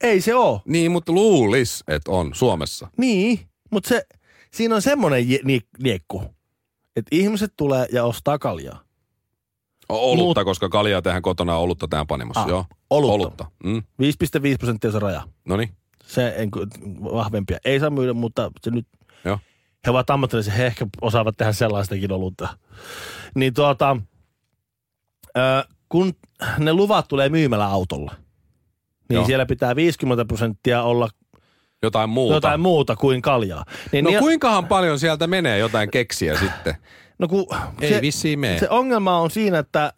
Ei 0.00 0.20
se 0.20 0.34
oo. 0.34 0.60
Niin, 0.66 0.92
mutta 0.92 1.12
luulis, 1.12 1.84
että 1.88 2.10
on 2.10 2.30
Suomessa. 2.34 2.88
Niin, 2.98 3.40
mutta 3.70 3.88
se, 3.88 4.06
siinä 4.54 4.74
on 4.74 4.82
semmoinen 4.82 5.30
je, 5.30 5.38
nie, 5.44 5.58
niekku, 5.82 6.22
että 6.96 7.08
ihmiset 7.16 7.52
tulee 7.56 7.86
ja 7.92 8.04
ostaa 8.04 8.38
kaljaa. 8.38 8.80
Olutta, 9.88 10.44
koska 10.44 10.68
kaljaa 10.68 11.02
tehdään 11.02 11.22
kotona, 11.22 11.56
olutta 11.56 11.88
tehdään 11.88 12.06
panimassa. 12.06 12.40
Ah, 12.42 12.48
Joo. 12.48 12.64
olutta. 12.90 13.14
olutta. 13.14 13.46
Mm. 13.64 13.82
5,5 14.02 14.58
prosenttia 14.58 14.88
on 14.88 14.92
se 14.92 14.98
raja. 14.98 15.22
No 15.44 15.56
niin. 15.56 15.70
Se 16.06 16.34
en, 16.36 16.50
vahvempia 17.02 17.58
ei 17.64 17.80
saa 17.80 17.90
myydä, 17.90 18.12
mutta 18.12 18.50
se 18.60 18.70
nyt, 18.70 18.86
Joo. 19.24 19.38
He 19.86 19.90
ovat 19.90 20.10
ammattilaisia, 20.10 20.52
he 20.54 20.66
ehkä 20.66 20.86
osaavat 21.00 21.36
tehdä 21.36 21.52
sellaistakin 21.52 22.12
olutta. 22.12 22.48
Niin 23.34 23.54
tuota, 23.54 23.96
ö, 25.36 25.40
kun 25.88 26.12
ne 26.58 26.72
luvat 26.72 27.08
tulee 27.08 27.28
myymällä 27.28 27.66
autolla, 27.66 28.12
niin 29.08 29.14
Joo. 29.16 29.24
siellä 29.26 29.46
pitää 29.46 29.76
50 29.76 30.24
prosenttia 30.24 30.82
olla 30.82 31.08
Jotain 31.82 32.10
muuta. 32.10 32.34
jotain 32.34 32.60
muuta 32.60 32.96
kuin 32.96 33.22
kaljaa. 33.22 33.64
Niin 33.92 34.04
No 34.04 34.10
ni- 34.10 34.18
kuinkahan 34.18 34.66
paljon 34.66 34.98
sieltä 34.98 35.26
menee 35.26 35.58
jotain 35.58 35.90
keksiä 35.90 36.38
sitten? 36.38 36.74
no 37.18 37.28
kun 37.28 37.46
Ei 37.80 37.92
se, 37.94 38.00
vissiin 38.00 38.38
mene. 38.38 38.58
se 38.58 38.68
ongelma 38.70 39.18
on 39.18 39.30
siinä, 39.30 39.58
että 39.58 39.92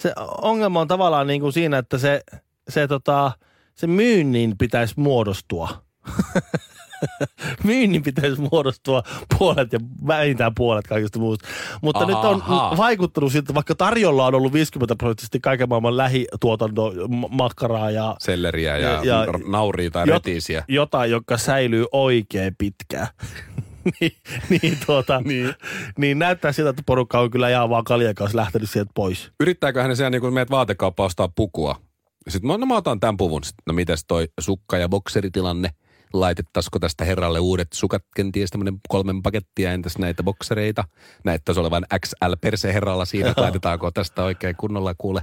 se 0.00 0.12
ongelma 0.42 0.80
on 0.80 0.88
tavallaan 0.88 1.26
niin 1.26 1.40
kuin 1.40 1.52
siinä, 1.52 1.78
että 1.78 1.98
se, 1.98 2.20
se, 2.68 2.88
tota, 2.88 3.32
se 3.74 3.86
myynnin 3.86 4.58
pitäisi 4.58 4.94
muodostua. 4.96 5.68
myynnin 7.64 8.02
pitäisi 8.02 8.40
muodostua 8.52 9.02
puolet 9.38 9.72
ja 9.72 9.78
vähintään 10.06 10.54
puolet 10.54 10.86
kaikista 10.86 11.18
muusta. 11.18 11.48
Mutta 11.82 12.06
nyt 12.06 12.16
on 12.16 12.42
Ahaa. 12.42 12.76
vaikuttanut 12.76 13.32
siltä, 13.32 13.54
vaikka 13.54 13.74
tarjolla 13.74 14.26
on 14.26 14.34
ollut 14.34 14.52
50 14.52 14.96
prosenttisesti 14.96 15.40
kaiken 15.40 15.68
maailman 15.68 15.96
lähituotanto, 15.96 16.92
makkaraa 17.30 17.90
ja 17.90 18.16
Selleriä 18.18 18.76
ja, 18.78 18.88
Ja- 18.88 19.04
ja, 19.04 19.24
ja- 19.24 19.26
nauria 19.48 19.90
tai 19.90 20.06
jot- 20.06 20.10
retiisiä. 20.12 20.64
jotain, 20.68 21.10
joka 21.10 21.38
säilyy 21.38 21.84
oikein 21.92 22.54
pitkään. 22.58 23.06
niin, 24.00 24.12
niin, 24.50 24.78
tuota, 24.86 25.20
niin. 25.24 25.54
niin 25.98 26.18
näyttää 26.18 26.52
siltä, 26.52 26.70
että 26.70 26.82
porukka 26.86 27.20
on 27.20 27.30
kyllä 27.30 27.48
ihan 27.50 27.70
vaan 27.70 27.84
kaljan 27.84 28.14
kanssa 28.14 28.36
lähtenyt 28.38 28.70
sieltä 28.70 28.90
pois. 28.94 29.30
Yrittääkö 29.40 29.82
hän 29.82 29.96
siellä 29.96 30.10
niin 30.10 30.20
kun 30.20 30.32
meet 30.34 30.50
vaatekauppaan 30.50 31.06
ostaa 31.06 31.28
pukua? 31.36 31.76
Sitten 32.28 32.46
mä, 32.50 32.58
no 32.58 32.66
mä 32.66 32.76
otan 32.76 33.00
tämän 33.00 33.16
puvun. 33.16 33.44
Sitten, 33.44 33.62
no 33.66 33.72
mitäs 33.72 34.04
toi 34.08 34.28
sukka- 34.40 34.78
ja 34.78 34.88
bokseritilanne? 34.88 35.70
Laitettaisiko 36.12 36.78
tästä 36.78 37.04
herralle 37.04 37.38
uudet 37.38 37.68
sukat, 37.72 38.04
kenties 38.16 38.50
tämmöinen 38.50 38.80
kolmen 38.88 39.22
pakettia, 39.22 39.72
entäs 39.72 39.98
näitä 39.98 40.22
boksereita? 40.22 40.84
Näyttäisi 41.24 41.60
olevan 41.60 41.86
XL 42.06 42.32
perse 42.40 42.74
herralla 42.74 43.04
siinä, 43.04 43.30
että 43.30 43.42
laitetaanko 43.42 43.90
tästä 43.90 44.24
oikein 44.24 44.56
kunnolla 44.56 44.94
kuule. 44.98 45.22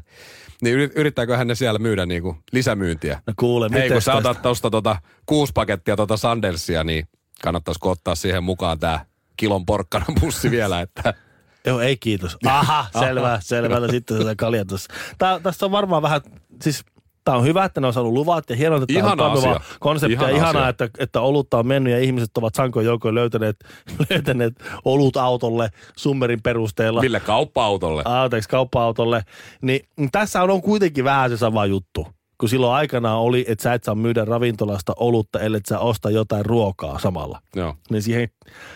Niin 0.62 0.76
yrit- 0.76 0.94
yrittääkö 0.96 1.38
hän 1.38 1.48
ne 1.48 1.56
siellä 1.56 1.80
myydä 1.80 2.06
niin 2.06 2.22
kuin 2.22 2.38
lisämyyntiä? 2.52 3.22
No 3.28 3.34
kuule, 3.40 3.70
Hei, 3.74 3.90
kun 3.90 4.02
sä 4.02 4.16
otat 4.16 4.42
tosta 4.42 4.70
tota 4.70 4.98
kuusi 5.26 5.54
pakettia 5.56 5.96
tota 5.96 6.18
Sandersia, 6.18 6.84
niin 6.84 7.08
kannattaisiko 7.42 7.90
ottaa 7.90 8.16
siihen 8.16 8.44
mukaan 8.44 8.80
tää 8.80 9.06
kilon 9.38 9.66
porkkanan 9.66 10.16
pussi 10.20 10.52
vielä, 10.52 10.82
että 10.82 11.14
Joo, 11.66 11.80
ei 11.80 11.98
kiitos. 11.98 12.38
Aha, 12.46 12.88
selvä, 13.00 13.40
selvä. 13.44 13.80
No 13.80 13.88
sitten 13.88 14.18
tätä 14.18 14.36
kalja 14.36 14.66
tuossa. 14.66 14.94
Tää, 15.18 15.40
tässä 15.40 15.66
on 15.66 15.72
varmaan 15.72 16.02
vähän, 16.02 16.22
siis 16.62 16.86
Tämä 17.26 17.38
on 17.38 17.44
hyvä, 17.44 17.66
että 17.66 17.82
ne 17.82 17.88
on 17.88 17.94
saanut 17.94 18.14
luvat 18.14 18.50
ja 18.50 18.56
hienoa, 18.56 18.78
että 18.78 18.94
tämä 18.94 19.12
on 19.12 19.18
toimiva 19.18 19.62
konsepti. 19.80 20.14
Ihana 20.14 20.30
ja 20.30 20.36
ihanaa, 20.36 20.62
asia. 20.62 20.70
että, 20.70 20.90
että 21.00 21.22
olutta 21.22 21.58
on 21.58 21.68
mennyt 21.68 21.94
ja 21.94 22.00
ihmiset 22.00 22.38
ovat 22.38 22.56
sankoin 22.56 22.86
joukoin 22.86 23.16
löytäneet, 23.16 23.56
löytäneet 24.10 24.54
olut 24.86 25.18
autolle 25.18 25.70
summerin 25.98 26.42
perusteella. 26.44 27.02
Ville 27.02 27.20
kauppa-autolle. 27.20 28.02
anteeksi, 28.06 28.50
kauppa-autolle, 28.50 29.22
niin 29.62 29.82
tässä 30.12 30.44
on, 30.44 30.50
on 30.50 30.62
kuitenkin 30.62 31.04
vähän 31.04 31.30
se 31.30 31.38
sama 31.38 31.66
juttu. 31.66 32.08
Kun 32.38 32.50
silloin 32.50 32.74
aikanaan 32.74 33.20
oli, 33.20 33.46
että 33.48 33.64
sä 33.64 33.74
et 33.74 33.84
saa 33.84 33.96
myydä 33.96 34.26
ravintolasta 34.26 34.94
olutta, 35.00 35.40
ellei 35.40 35.62
sä 35.70 35.80
osta 35.80 36.10
jotain 36.10 36.46
ruokaa 36.46 37.00
samalla. 37.00 37.40
Joo. 37.56 37.76
Niin 37.90 38.02
siihen 38.02 38.30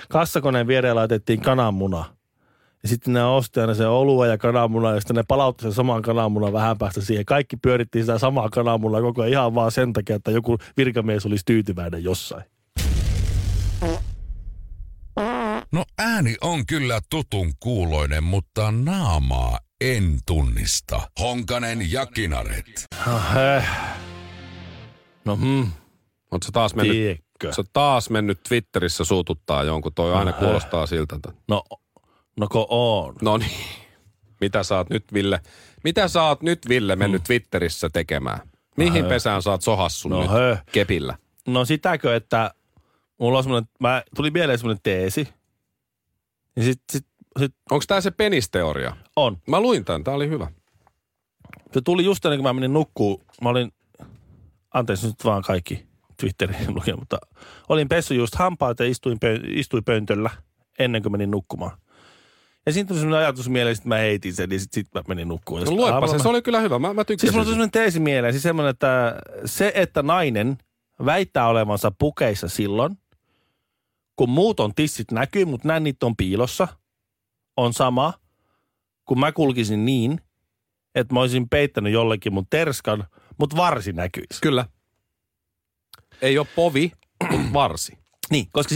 kassakoneen 0.10 0.68
viereen 0.68 0.96
laitettiin 0.96 1.42
kananmuna. 1.42 2.19
Ja 2.84 2.90
sitten 2.90 3.14
ne 3.14 3.24
osti 3.24 3.60
aina 3.60 3.74
se 3.74 3.88
olua 3.88 4.28
ja 4.28 4.38
kananmuna, 4.38 4.92
ja 4.94 5.00
sitten 5.00 5.16
ne 5.16 5.24
palautti 5.28 5.62
sen 5.64 5.74
saman 5.74 6.02
kananmunan 6.02 6.54
vähän 6.54 6.78
päästä 6.78 7.02
siihen. 7.02 7.26
Kaikki 7.26 7.58
pyörittiin 7.58 8.04
sitä 8.06 8.18
samaa 8.18 8.50
kananmunaa 8.50 9.02
koko 9.02 9.22
ajan 9.22 9.32
ihan 9.32 9.56
vaan 9.56 9.72
sen 9.72 9.94
takia, 9.94 10.16
että 10.16 10.32
joku 10.32 10.58
virkamies 10.78 11.26
olisi 11.26 11.44
tyytyväinen 11.46 12.04
jossain. 12.04 12.44
No 15.72 15.84
ääni 15.98 16.36
on 16.42 16.66
kyllä 16.66 17.00
tutun 17.10 17.54
kuuloinen, 17.60 18.24
mutta 18.24 18.72
naamaa 18.72 19.60
en 19.82 20.20
tunnista. 20.26 21.02
Honkanen 21.20 21.92
ja 21.92 22.06
Kinaret. 22.06 22.86
Eh. 23.58 23.68
No 25.26 25.36
hmm, 25.36 25.72
Oletko 26.32 26.46
sä 26.46 26.52
taas 26.52 26.76
mennyt, 26.76 26.96
tiedätkö. 26.98 27.54
sä 27.54 27.64
taas 27.74 28.10
mennyt 28.10 28.40
Twitterissä 28.50 29.04
suututtaa 29.04 29.64
jonkun? 29.64 29.92
Toi 29.96 30.14
aina 30.14 30.32
Äh. 30.32 30.40
kuulostaa 30.40 30.86
siltä. 30.86 31.20
No, 31.48 31.64
no 32.40 32.48
ko 32.48 32.68
on. 32.70 33.16
No 33.22 33.38
niin. 33.38 33.52
Mitä 34.42 34.60
oot 34.78 34.90
nyt, 34.90 35.14
Ville? 35.14 35.40
Mitä 35.84 36.08
oot 36.28 36.42
nyt, 36.42 36.70
Ville, 36.70 36.96
mennyt 36.96 37.24
Twitterissä 37.24 37.90
tekemään? 37.94 38.40
Mihin 38.78 39.04
Äh. 39.04 39.10
pesään 39.10 39.42
sä 39.42 39.52
oot 39.52 39.62
sohassu 39.62 40.10
No 40.10 40.22
nyt 40.22 40.32
höh. 40.32 40.64
kepillä? 40.72 41.18
No 41.48 41.66
sitäkö, 41.66 42.16
että 42.16 42.52
mulla 43.20 43.38
on 43.38 43.44
semmoinen, 43.44 43.70
mä 43.80 44.04
tuli 44.16 44.32
mieleen 44.32 44.60
semmoinen 44.60 44.82
teesi. 44.84 45.28
Ja 46.56 46.64
sit, 46.64 46.82
sit, 46.92 47.06
sit 47.40 47.56
Onko 47.72 47.84
tää 47.88 48.02
se 48.02 48.12
penisteoria? 48.12 48.96
on. 49.16 49.38
Mä 49.48 49.60
luin 49.62 49.86
tän, 49.86 50.04
tää 50.04 50.14
oli 50.14 50.30
hyvä. 50.30 50.48
Se 51.74 51.82
tuli 51.82 52.06
just 52.06 52.26
ennen 52.26 52.38
kuin 52.40 52.44
mä 52.44 52.54
menin 52.54 52.74
nukkuun. 52.74 53.22
Mä 53.42 53.50
olin, 53.50 53.72
anteeksi 54.74 55.08
nyt 55.08 55.26
vaan 55.26 55.42
kaikki 55.44 55.88
Twitterin 56.20 56.76
lukea, 56.76 56.96
mutta 56.98 57.18
olin 57.70 57.90
pessy 57.90 58.16
just 58.16 58.36
hampaat 58.36 58.80
ja 58.80 58.86
istuin, 58.86 59.18
pö- 59.26 59.48
istuin 59.60 59.84
pöntöllä 59.84 60.30
ennen 60.80 61.02
kuin 61.02 61.12
menin 61.12 61.32
nukkumaan. 61.32 61.78
Ja 62.66 62.74
siinä 62.74 62.88
tuli 62.88 63.00
sellainen 63.00 63.26
ajatus 63.26 63.50
mieleen, 63.50 63.74
että 63.78 63.88
mä 63.88 63.96
heitin 63.96 64.34
sen, 64.34 64.52
ja 64.52 64.60
sitten 64.60 64.84
sit 64.84 64.94
mä 64.94 65.02
menin 65.08 65.28
nukkumaan. 65.28 65.66
Ja 65.66 65.72
No 65.72 65.76
luepa 65.78 66.08
se, 66.08 66.14
mä- 66.18 66.24
se 66.24 66.30
oli 66.30 66.42
kyllä 66.42 66.60
hyvä. 66.60 66.80
Mä, 66.80 66.94
mä 66.94 67.00
Siis 67.02 67.06
tykkäsin. 67.08 67.34
mulla 67.34 67.44
tuli 67.46 67.54
sellainen 67.54 67.72
teesi 67.72 68.00
mieleen, 68.00 68.34
siis 68.34 68.44
semmoinen, 68.44 68.70
että 68.70 69.16
se, 69.46 69.72
että 69.76 70.04
nainen 70.04 70.58
väittää 71.06 71.48
olevansa 71.48 71.92
pukeissa 72.00 72.48
silloin, 72.50 72.98
kun 74.16 74.30
muut 74.30 74.60
on 74.60 74.76
tissit 74.76 75.12
näkyy, 75.12 75.46
mutta 75.46 75.68
nännit 75.68 76.04
on 76.04 76.16
piilossa, 76.16 76.68
on 77.58 77.74
sama, 77.74 78.14
kun 79.06 79.20
mä 79.20 79.32
kulkisin 79.32 79.86
niin, 79.86 80.22
että 80.96 81.14
mä 81.14 81.20
olisin 81.20 81.50
peittänyt 81.50 81.94
jollekin 81.94 82.34
mun 82.34 82.46
terskan, 82.50 83.08
mutta 83.40 83.58
varsi 83.58 83.94
näkyisi. 83.94 84.42
Kyllä. 84.42 84.66
Ei 86.22 86.38
ole 86.40 86.48
povi, 86.56 86.92
mutta 87.32 87.54
varsi. 87.54 87.98
Niin, 88.32 88.48
koska 88.52 88.76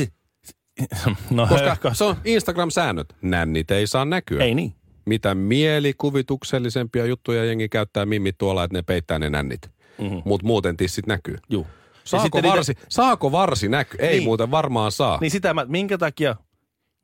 no, 1.29 1.47
Koska 1.47 1.67
höhkö. 1.67 1.91
se 1.93 2.03
on 2.03 2.15
Instagram-säännöt. 2.25 3.15
Nännit 3.21 3.71
ei 3.71 3.87
saa 3.87 4.05
näkyä. 4.05 4.43
Ei 4.43 4.55
niin. 4.55 4.73
Mitä 5.05 5.35
mielikuvituksellisempia 5.35 7.05
juttuja 7.05 7.45
jengi 7.45 7.69
käyttää 7.69 8.05
mimmi 8.05 8.33
tuolla, 8.33 8.63
että 8.63 8.77
ne 8.77 8.81
peittää 8.81 9.19
ne 9.19 9.29
nännit. 9.29 9.61
Mhm. 9.97 10.17
Mutta 10.25 10.47
muuten 10.47 10.77
tissit 10.77 11.07
näkyy. 11.07 11.37
Juu. 11.49 11.67
Saako 12.03 12.37
niitä- 12.41 12.47
varsi, 12.55 12.73
saako 12.89 13.31
varsi 13.31 13.69
näkyä? 13.69 13.99
Ei 14.07 14.11
Niin. 14.13 14.23
muuten 14.23 14.51
varmaan 14.51 14.91
saa. 14.91 15.17
Niin 15.21 15.31
sitä 15.31 15.53
mä, 15.53 15.65
minkä 15.65 15.97
takia? 15.97 16.35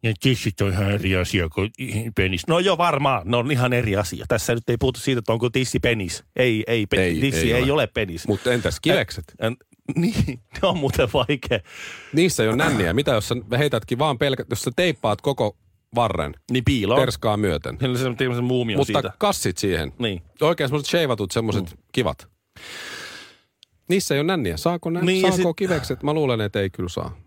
Ja 0.04 0.14
tissit 0.22 0.62
on 0.62 0.72
ihan 0.72 0.92
eri 0.92 1.16
asia 1.16 1.50
kuin 1.50 1.72
penis. 2.16 2.48
No 2.48 2.60
joo, 2.60 2.78
varmaan. 2.78 3.22
Ne 3.26 3.38
on 3.38 3.52
ihan 3.52 3.74
eri 3.74 3.96
asia. 3.96 4.26
Tässä 4.28 4.54
nyt 4.56 4.70
ei 4.70 4.78
puhuta 4.78 5.00
siitä, 5.00 5.20
että 5.20 5.34
onko 5.34 5.50
tissi 5.50 5.80
penis. 5.80 6.24
Ei, 6.36 6.64
ei, 6.68 6.86
pe- 6.86 7.04
Ei, 7.04 7.20
tissi 7.20 7.52
ei 7.52 7.54
ei, 7.54 7.64
ole. 7.64 7.72
ole 7.72 7.88
penis. 7.88 8.28
Mutta 8.28 8.54
entäs 8.54 8.80
kivekset? 8.80 9.24
En, 9.42 9.58
niin, 10.02 10.40
ne 10.62 10.68
on 10.68 10.78
muuten 10.78 11.10
vaikea. 11.14 11.60
Niissä 12.14 12.44
ei 12.44 12.50
ole 12.50 12.56
nänniä. 12.58 12.94
Mitä 12.94 13.12
jos 13.12 13.28
sä 13.28 13.36
heitätkin 13.58 14.00
vaan 14.00 14.18
pelkät, 14.18 14.48
jos 14.50 14.62
sä 14.62 14.72
teippaat 14.76 15.22
koko 15.22 15.58
varren 15.96 16.34
Niin 16.52 16.64
piilo. 16.64 16.96
terskaa 16.96 17.38
myöten. 17.38 17.78
Sillä 17.80 18.10
on 18.10 18.16
semmoinen 18.18 18.44
muumio 18.44 18.78
Mutta 18.78 18.94
siitä. 19.02 19.14
kassit 19.20 19.58
siihen. 19.58 19.94
Niin. 20.00 20.22
Oikein 20.42 20.70
semmoiset 20.70 20.90
sheivatut 20.90 21.32
semmoiset 21.32 21.66
mm. 21.72 21.78
kivat. 21.92 22.28
Niissä 23.90 24.16
ei 24.16 24.20
ole 24.20 24.28
nänniä. 24.28 24.58
Saako, 24.58 24.90
nä- 24.90 25.00
Niin, 25.00 25.08
niin, 25.08 25.22
saako 25.22 25.50
sit- 25.50 25.56
kivekset? 25.58 26.04
Mä 26.04 26.14
luulen, 26.14 26.42
että 26.42 26.60
ei 26.62 26.70
kyllä 26.70 26.90
saa. 26.90 27.18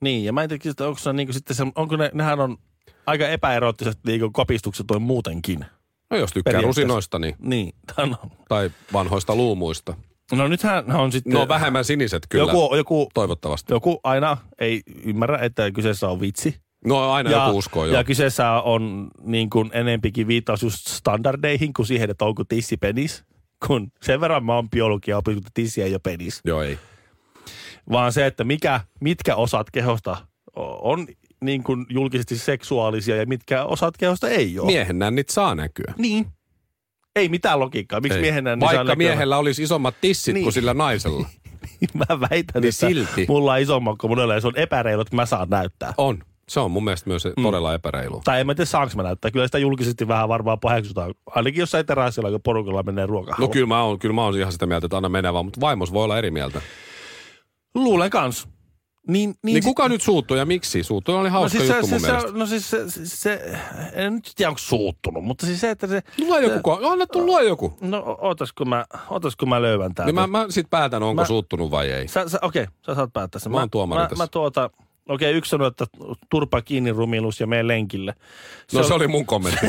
Niin, 0.00 0.24
ja 0.24 0.32
mä 0.32 0.42
en 0.42 0.48
tiedä, 0.48 0.70
että 0.70 0.86
onko 0.88 0.98
se 0.98 1.12
niinku 1.12 1.32
sitten 1.32 1.56
se, 1.56 1.66
onko 1.74 1.96
ne, 1.96 2.10
nehän 2.14 2.40
on 2.40 2.56
aika 3.06 3.28
epäeroottiset 3.28 3.98
niinku 4.06 4.30
kopistukset 4.30 4.90
on 4.90 5.02
muutenkin. 5.02 5.64
No 6.10 6.16
jos 6.16 6.32
tykkää 6.32 6.60
rusinoista 6.60 7.18
niin, 7.18 7.34
Niin. 7.38 7.74
No, 7.98 8.16
tai 8.48 8.70
vanhoista 8.92 9.36
luumuista. 9.36 9.94
No 10.32 10.48
nythän 10.48 10.92
on 10.92 11.12
sitten... 11.12 11.32
No 11.32 11.48
vähemmän 11.48 11.84
siniset 11.84 12.22
kyllä, 12.28 12.52
joku, 12.52 12.76
joku, 12.76 13.08
toivottavasti. 13.14 13.72
joku 13.72 14.00
aina 14.04 14.36
ei 14.58 14.82
ymmärrä, 15.04 15.38
että 15.38 15.70
kyseessä 15.70 16.08
on 16.08 16.20
vitsi. 16.20 16.56
No 16.84 17.12
aina 17.12 17.30
ja, 17.30 17.44
joku 17.44 17.58
uskoo 17.58 17.84
joo. 17.84 17.96
ja 17.96 18.04
kyseessä 18.04 18.50
on 18.50 19.10
niin 19.22 19.50
kuin 19.50 19.70
enempikin 19.72 20.26
viittaus 20.26 20.62
just 20.62 20.86
standardeihin 20.86 21.72
kuin 21.72 21.86
siihen, 21.86 22.10
että 22.10 22.24
onko 22.24 22.44
tissi 22.44 22.76
penis. 22.76 23.24
Kun 23.66 23.92
sen 24.02 24.20
verran 24.20 24.44
mä 24.44 24.54
oon 24.54 24.70
biologia 24.70 25.18
opiskellut, 25.18 25.46
että 25.46 25.50
tissi 25.54 25.82
ei 25.82 25.92
ole 25.92 25.98
penis. 25.98 26.40
Joo 26.44 26.62
ei. 26.62 26.78
Vaan 27.90 28.12
se, 28.12 28.26
että 28.26 28.44
mikä, 28.44 28.80
mitkä 29.00 29.36
osat 29.36 29.70
kehosta 29.70 30.16
on 30.56 31.06
niin 31.44 31.64
kuin 31.64 31.86
julkisesti 31.88 32.38
seksuaalisia 32.38 33.16
ja 33.16 33.26
mitkä 33.26 33.64
osat 33.64 33.96
kehosta 33.96 34.28
ei 34.28 34.58
ole. 34.58 34.66
Miehen 34.66 34.98
nännit 34.98 35.28
saa 35.28 35.54
näkyä. 35.54 35.94
Niin. 35.98 36.26
Ei 37.16 37.28
mitään 37.28 37.60
logiikkaa. 37.60 38.00
Miksi 38.00 38.18
Ei. 38.18 38.22
miehen 38.22 38.44
niin 38.44 38.60
Vaikka 38.60 38.96
miehellä 38.96 39.38
olisi 39.38 39.62
isommat 39.62 39.94
tissit 40.00 40.34
Niin. 40.34 40.42
kuin 40.44 40.52
sillä 40.52 40.74
naisella. 40.74 41.28
Mä 41.94 42.20
väitän, 42.20 42.62
Niin 42.62 42.68
että 42.68 42.88
silti. 42.88 43.26
mulla 43.28 43.52
on 43.52 43.60
isommat 43.60 43.98
kuin 43.98 44.10
monella 44.10 44.34
ja 44.34 44.40
se 44.40 44.46
on 44.46 44.56
epäreilu, 44.58 45.00
että 45.02 45.16
mä 45.16 45.26
saan 45.26 45.48
näyttää. 45.48 45.94
On. 45.96 46.18
Se 46.48 46.60
on 46.60 46.70
mun 46.70 46.84
mielestä 46.84 47.10
myös 47.10 47.24
mm. 47.24 47.42
todella 47.42 47.74
epäreilu. 47.74 48.20
Tai 48.24 48.40
en 48.40 48.46
mä 48.46 48.54
tiedä, 48.54 48.66
saanko 48.66 48.92
mä 48.96 49.02
näyttää. 49.02 49.30
Kyllä 49.30 49.46
sitä 49.46 49.58
julkisesti 49.58 50.08
vähän 50.08 50.28
varmaan 50.28 50.60
paheksutaan. 50.60 51.14
Ainakin 51.26 51.60
jossain 51.60 51.86
terassilla, 51.86 52.30
kun 52.30 52.40
porukalla 52.42 52.82
menee 52.82 53.06
ruokaa. 53.06 53.36
No 53.38 53.48
kyllä 53.48 53.66
mä, 53.66 53.82
oon, 53.82 53.98
kyllä 53.98 54.14
mä 54.14 54.24
oon 54.24 54.38
ihan 54.38 54.52
sitä 54.52 54.66
mieltä, 54.66 54.86
että 54.86 54.96
anna 54.96 55.08
mennä 55.08 55.32
vaan, 55.32 55.44
mutta 55.44 55.60
vaimos 55.60 55.92
voi 55.92 56.04
olla 56.04 56.18
eri 56.18 56.30
mieltä. 56.30 56.60
Luulen 57.74 58.10
kans. 58.10 58.48
Niin, 59.08 59.30
niin, 59.30 59.36
Niin 59.42 59.54
sit- 59.56 59.64
kuka 59.64 59.88
nyt 59.88 60.02
suuttui 60.02 60.38
ja 60.38 60.44
miksi? 60.46 60.82
Suuttu 60.82 61.12
oli 61.12 61.28
hauska 61.28 61.58
no 61.58 61.64
siis 61.64 61.68
juttu 61.74 61.86
se, 61.86 61.92
mun 61.92 62.00
se, 62.00 62.06
mielestä. 62.06 62.30
se, 62.32 62.38
no 62.38 62.46
siis 62.46 62.70
se, 62.70 62.90
se, 62.90 63.06
se, 63.06 63.56
en 63.92 64.14
nyt 64.14 64.32
tiedä 64.36 64.48
onko 64.48 64.58
suuttunut, 64.58 65.24
mutta 65.24 65.46
siis 65.46 65.60
se, 65.60 65.70
että 65.70 65.86
se... 65.86 66.02
Lue 66.26 66.40
joku, 66.42 66.70
ko- 66.70 66.86
anna 66.92 67.06
tu 67.06 67.26
lue 67.26 67.44
joku. 67.44 67.78
No 67.80 68.16
ootas 68.20 68.52
kun 68.52 68.68
mä, 68.68 68.84
ootas 69.10 69.36
kun 69.36 69.48
mä 69.48 69.62
löydän 69.62 69.94
täältä. 69.94 70.06
Niin 70.12 70.14
mä, 70.14 70.26
mä 70.26 70.46
sit 70.50 70.70
päätän, 70.70 71.02
onko 71.02 71.22
Mä- 71.22 71.26
suuttunut 71.26 71.70
vai 71.70 71.90
ei. 71.90 72.08
Sä, 72.08 72.28
sä, 72.28 72.38
okei, 72.42 72.66
sä 72.86 72.94
saat 72.94 73.12
päättää 73.12 73.40
sen. 73.40 73.52
Mä 73.52 73.58
oon 73.58 73.70
tuomari 73.70 74.02
mä, 74.02 74.08
tässä. 74.08 74.24
mä 74.24 74.28
tuota, 74.28 74.70
okei, 75.08 75.32
yksi 75.32 75.48
sanoi, 75.48 75.68
että 75.68 75.86
turpa 76.30 76.62
kiinni 76.62 76.92
rumilus 76.92 77.40
ja 77.40 77.46
mene 77.46 77.68
lenkille. 77.68 78.14
No 78.72 78.82
se 78.82 78.94
oli 78.94 79.08
mun 79.08 79.26
kommentti. 79.26 79.66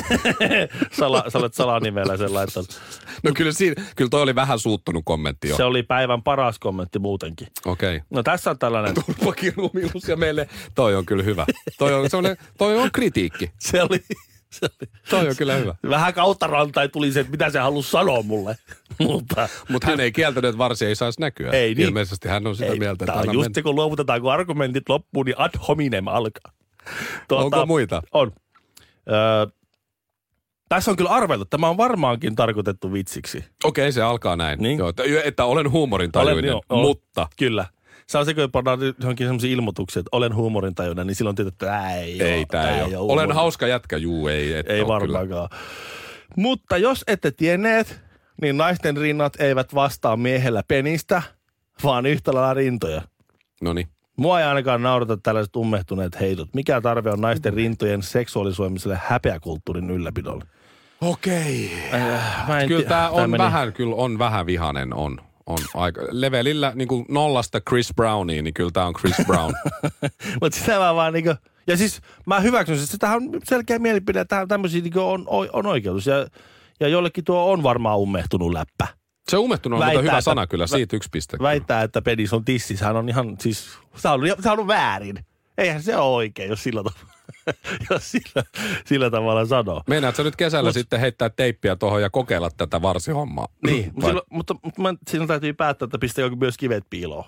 Sala, 0.99 1.23
sä 1.29 1.37
olet 1.37 1.53
salanimellä 1.53 2.17
sen 2.17 2.33
laittanut. 2.33 2.81
No 3.23 3.31
kyllä, 3.33 3.51
siinä, 3.51 3.83
kyllä 3.95 4.09
toi 4.09 4.21
oli 4.21 4.35
vähän 4.35 4.59
suuttunut 4.59 5.01
kommentti 5.05 5.49
jo. 5.49 5.55
Se 5.55 5.63
oli 5.63 5.83
päivän 5.83 6.23
paras 6.23 6.59
kommentti 6.59 6.99
muutenkin. 6.99 7.47
Okei. 7.65 8.01
No 8.09 8.23
tässä 8.23 8.51
on 8.51 8.59
tällainen, 8.59 8.93
Turpakirumilus 9.05 10.07
ja 10.07 10.15
meille. 10.15 10.49
Toi 10.75 10.95
on 10.95 11.05
kyllä 11.05 11.23
hyvä. 11.23 11.45
Toi 11.77 11.93
on, 11.93 12.09
toi 12.57 12.77
on 12.77 12.91
kritiikki. 12.91 13.51
se 13.59 13.71
se 13.75 13.81
oli 13.81 14.03
Toi 15.09 15.27
on 15.27 15.35
kyllä 15.35 15.55
hyvä. 15.55 15.75
vähän 15.89 16.13
kautta 16.13 16.47
rantain 16.47 16.91
tuli 16.91 17.11
se, 17.11 17.19
että 17.19 17.31
mitä 17.31 17.49
se 17.49 17.59
halusi 17.59 17.91
sanoa 17.91 18.21
mulle. 18.21 18.57
Mutta 18.99 19.49
Mutta 19.69 19.87
hän 19.87 19.99
ei 19.99 20.11
kieltänyt, 20.11 20.49
että 20.49 20.57
varsi 20.57 20.85
ei 20.85 20.95
saisi 20.95 21.21
näkyä. 21.21 21.51
Ei 21.51 21.75
niin. 21.75 21.87
Ilmeisesti 21.87 22.27
hän 22.27 22.47
on 22.47 22.55
sitä 22.55 22.71
ei, 22.71 22.79
mieltä, 22.79 23.05
että 23.05 23.31
just 23.33 23.49
se, 23.53 23.61
kun 23.61 23.75
luovutetaan, 23.75 24.21
kun 24.21 24.31
argumentit 24.31 24.89
loppuu, 24.89 25.23
niin 25.23 25.39
ad 25.39 25.51
hominem 25.67 26.07
alkaa. 26.07 26.51
Tuota, 27.27 27.45
Onko 27.45 27.65
muita? 27.65 28.01
On. 28.11 28.31
Öö, 29.11 29.47
tässä 30.69 30.91
on 30.91 30.97
kyllä 30.97 31.09
arveltu, 31.09 31.45
tämä 31.45 31.69
on 31.69 31.77
varmaankin 31.77 32.35
tarkoitettu 32.35 32.93
vitsiksi. 32.93 33.45
Okei, 33.63 33.91
se 33.91 34.01
alkaa 34.01 34.35
näin. 34.35 34.59
Niin. 34.59 34.79
Joo, 34.79 34.89
että, 34.89 35.03
että 35.23 35.45
olen 35.45 35.71
huumorintajuinen, 35.71 36.53
Olen, 36.53 36.61
joo, 36.69 36.81
mutta 36.81 37.27
Kyllä. 37.37 37.65
Se 38.09 38.17
on 38.17 38.25
se, 38.25 38.33
kun 38.33 38.51
pannaan 38.51 38.79
johonkin 38.99 39.27
sellaisia 39.27 39.51
ilmoituksia, 39.53 39.99
että 39.99 40.09
olen 40.11 40.35
huumorintajuinen, 40.35 41.07
niin 41.07 41.15
silloin 41.15 41.35
tietää, 41.35 41.49
että 41.49 41.65
tää 41.65 41.95
ei, 41.95 42.23
ei 42.23 42.39
oo, 42.39 42.45
tämä 42.51 42.69
ei 42.69 42.83
ole. 42.83 42.97
oo 42.97 43.11
Olen 43.13 43.31
hauska 43.31 43.67
jätkä, 43.67 43.97
juu, 43.97 44.27
ei. 44.27 44.53
Et 44.53 44.69
Ei 44.69 44.87
varmaankaan. 44.87 45.49
Mutta 46.37 46.77
jos 46.77 47.03
ette 47.07 47.31
tienneet, 47.31 48.01
niin 48.41 48.57
naisten 48.57 48.97
rinnat 48.97 49.41
eivät 49.41 49.75
vastaa 49.75 50.17
miehellä 50.17 50.63
penistä, 50.67 51.21
vaan 51.83 52.05
yhtä 52.05 52.33
lailla 52.33 52.53
rintoja. 52.53 53.01
No 53.61 53.73
niin. 53.73 53.87
Mua 54.17 54.39
ei 54.39 54.45
ainakaan 54.45 54.81
naurata 54.83 55.17
tällaiset 55.17 55.55
ummehtuneet 55.55 56.19
heitot. 56.19 56.49
Mikä 56.53 56.81
tarve 56.81 57.11
on 57.11 57.21
naisten 57.21 57.53
rintojen 57.53 58.03
seksuaalisoimiselle 58.03 58.99
häpeäkulttuurin 59.03 59.89
ylläpidolle? 59.91 60.43
Okei. 61.01 61.71
Äh, 61.93 62.47
mä 62.47 62.59
en 62.59 62.67
Kyllä 62.67 62.89
tämä 62.89 63.09
on 63.09 63.29
meni- 63.29 63.43
vähän, 63.43 63.73
kyllä 63.73 63.95
on 63.95 64.19
vähän 64.19 64.45
vihanen, 64.45 64.93
on. 64.93 65.19
On 65.45 65.57
aika, 65.73 66.01
levelillä 66.11 66.71
niin 66.75 66.87
kuin 66.87 67.05
nollasta 67.09 67.61
Chris 67.69 67.89
Browniin, 67.95 68.43
niin 68.43 68.53
kyllä 68.53 68.71
tämä 68.73 68.85
on 68.85 68.93
Chris 68.93 69.15
Brown. 69.27 69.53
Mutta 70.41 70.59
sitä 70.59 70.79
mä 70.79 70.95
vaan 70.95 71.13
niinku... 71.13 71.35
Ja 71.67 71.77
siis 71.77 72.01
mä 72.25 72.39
hyväksyn, 72.39 72.83
että 72.83 72.97
tähän 72.97 73.17
on 73.17 73.41
selkeä 73.43 73.79
mielipide, 73.79 74.19
että 74.19 74.45
tämmöisiä 74.47 74.81
niinku 74.81 75.01
on, 75.01 75.25
on, 75.53 75.65
oikeutus. 75.65 76.07
Ja, 76.07 76.27
ja 76.79 76.87
jollekin 76.87 77.23
tuo 77.23 77.51
on 77.51 77.63
varmaan 77.63 77.99
ummehtunut 77.99 78.53
läppä. 78.53 78.87
Se 79.29 79.37
umehtunut 79.37 79.77
on 79.77 79.79
Väittää, 79.79 80.01
mutta 80.01 80.11
hyvä 80.11 80.17
että- 80.17 80.21
sana 80.21 80.47
kyllä, 80.47 80.67
siitä 80.67 80.95
yksi 80.95 81.09
piste. 81.11 81.37
Väittää, 81.41 81.83
että 81.83 82.01
penis 82.01 82.33
on 82.33 82.45
tissi. 82.45 82.77
Sehän 82.77 82.95
on 82.95 83.09
ihan 83.09 83.35
siis... 83.39 83.67
Se 83.95 84.09
on, 84.09 84.21
se 84.43 84.51
on 84.51 84.67
väärin. 84.67 85.25
Eihän 85.57 85.83
se 85.83 85.97
ole 85.97 86.15
oikein, 86.15 86.49
jos 86.49 86.63
sillä 86.63 86.83
tavalla. 86.83 87.14
jos 87.89 88.11
sillä, 88.11 88.43
sillä 88.85 89.09
tavalla 89.09 89.45
sanoo. 89.45 89.81
Meinaatko 89.87 90.23
nyt 90.23 90.35
kesällä 90.35 90.69
Mut- 90.69 90.73
sitten 90.73 90.99
heittää 90.99 91.29
teippiä 91.29 91.75
tuohon 91.75 92.01
ja 92.01 92.09
kokeilla 92.09 92.49
tätä 92.57 92.81
varsihommaa? 92.81 93.47
Niin, 93.65 93.85
mutta, 93.85 94.01
Vai- 94.01 94.09
silloin, 94.09 94.27
mutta, 94.29 94.55
mutta 94.63 94.81
mä, 94.81 94.93
silloin 95.09 95.27
täytyy 95.27 95.53
päättää, 95.53 95.85
että 95.85 95.99
pistääkö 95.99 96.35
myös 96.35 96.57
kivet 96.57 96.83
piiloon. 96.89 97.23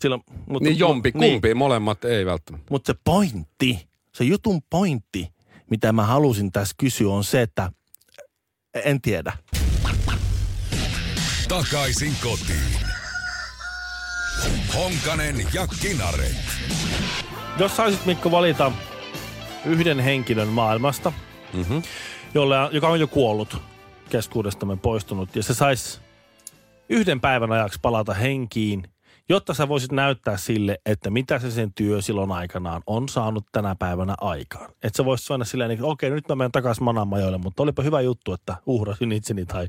Silloin, 0.00 0.22
mutta, 0.48 0.68
Niin 0.68 0.78
jompi, 0.78 1.10
niin, 1.14 1.32
kumpi, 1.32 1.54
molemmat 1.54 2.04
ei 2.04 2.26
välttämättä. 2.26 2.66
Mutta 2.70 2.92
se 2.92 2.98
pointti, 3.04 3.88
se 4.14 4.24
jutun 4.24 4.62
pointti, 4.70 5.28
mitä 5.70 5.92
mä 5.92 6.06
halusin 6.06 6.52
tässä 6.52 6.74
kysyä 6.78 7.12
on 7.12 7.24
se, 7.24 7.42
että 7.42 7.72
en 8.84 9.00
tiedä. 9.00 9.32
Takaisin 11.48 12.12
kotiin. 12.22 12.82
Honkanen 14.74 15.36
ja 15.54 15.66
Kinaret. 15.66 16.36
Jos 17.58 17.76
saisit 17.76 18.06
Mikko 18.06 18.30
valita 18.30 18.72
yhden 19.66 20.00
henkilön 20.00 20.48
maailmasta, 20.48 21.12
Mm-hmm. 21.52 21.82
jolle, 22.34 22.56
joka 22.70 22.88
on 22.88 23.00
jo 23.00 23.06
kuollut, 23.06 23.56
keskuudestamme 24.10 24.76
poistunut, 24.76 25.36
ja 25.36 25.42
se 25.42 25.54
saisi 25.54 26.00
yhden 26.88 27.20
päivän 27.20 27.52
ajaksi 27.52 27.78
palata 27.82 28.14
henkiin, 28.14 28.82
jotta 29.28 29.54
sä 29.54 29.68
voisit 29.68 29.92
näyttää 29.92 30.36
sille, 30.36 30.78
että 30.86 31.10
mitä 31.10 31.38
se 31.38 31.50
sen 31.50 31.72
työ 31.74 32.02
silloin 32.02 32.32
aikanaan 32.32 32.82
on 32.86 33.08
saanut 33.08 33.44
tänä 33.52 33.74
päivänä 33.74 34.14
aikaan. 34.20 34.70
Että 34.82 34.96
sä 34.96 35.04
voisit 35.04 35.26
sanoa 35.26 35.44
silleen, 35.44 35.70
että 35.70 35.84
okei, 35.86 36.10
nyt 36.10 36.28
mä 36.28 36.34
menen 36.34 36.52
takaisin 36.52 36.84
Manamajoille, 36.84 37.38
mutta 37.38 37.62
olipa 37.62 37.82
hyvä 37.82 38.00
juttu, 38.00 38.32
että 38.32 38.56
uhrasin 38.66 39.12
itseni 39.12 39.46
tai 39.46 39.68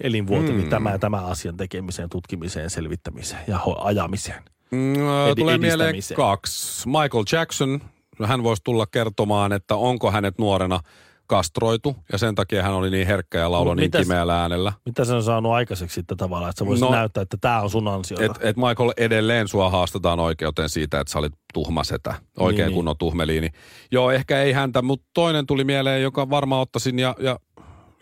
elinvuoteni 0.00 0.62
Mm. 0.62 0.68
tämä 0.70 0.90
ja 0.90 0.98
tämä 0.98 1.16
asian 1.26 1.56
tekemiseen, 1.56 2.08
tutkimiseen, 2.08 2.70
selvittämiseen 2.70 3.42
ja 3.48 3.60
ajamiseen. 3.78 4.42
Mm, 4.70 4.94
Edi- 5.32 5.40
tulee 5.40 5.58
mieleen 5.58 5.94
kaksi. 6.16 6.88
Michael 6.88 7.24
Jackson, 7.32 7.80
hän 8.26 8.42
voisi 8.42 8.62
tulla 8.64 8.86
kertomaan, 8.86 9.52
että 9.52 9.76
onko 9.76 10.10
hänet 10.10 10.38
nuorena 10.38 10.80
kastroitu 11.26 11.96
ja 12.12 12.18
sen 12.18 12.34
takia 12.34 12.62
hän 12.62 12.72
oli 12.72 12.90
niin 12.90 13.06
herkkä 13.06 13.38
ja 13.38 13.52
lauloi 13.52 13.70
Mut 13.70 13.76
niin 13.80 13.86
mitäs- 13.86 14.02
kimeällä 14.02 14.40
äänellä. 14.42 14.72
Mitä 14.86 15.04
se 15.04 15.14
on 15.14 15.22
saanut 15.22 15.52
aikaiseksi 15.52 15.94
sitten 15.94 16.16
tavallaan, 16.16 16.50
että 16.50 16.58
sä 16.58 16.66
voisit 16.66 16.80
No- 16.80 16.90
no, 16.90 16.96
näyttää, 16.96 17.22
että 17.22 17.36
tämä 17.40 17.60
on 17.60 17.70
sun 17.70 17.88
ansiota. 17.88 18.24
Et, 18.24 18.32
et 18.40 18.56
Michael, 18.56 18.92
edelleen 18.96 19.48
sua 19.48 19.70
haastetaan 19.70 20.20
oikeuteen 20.20 20.68
siitä, 20.68 21.00
että 21.00 21.12
sä 21.12 21.18
olit 21.18 21.32
tuhmasetä, 21.54 22.14
oikein 22.38 22.56
Niin, 22.58 22.66
niin, 22.66 22.74
kunnon 22.74 22.96
tuhmeliini. 22.98 23.48
Joo, 23.90 24.10
ehkä 24.10 24.42
ei 24.42 24.52
häntä, 24.52 24.82
mutta 24.82 25.06
toinen 25.14 25.46
tuli 25.46 25.64
mieleen, 25.64 26.02
joka 26.02 26.30
varmaan 26.30 26.60
ottaisin 26.60 26.98
ja, 26.98 27.14
ja 27.18 27.38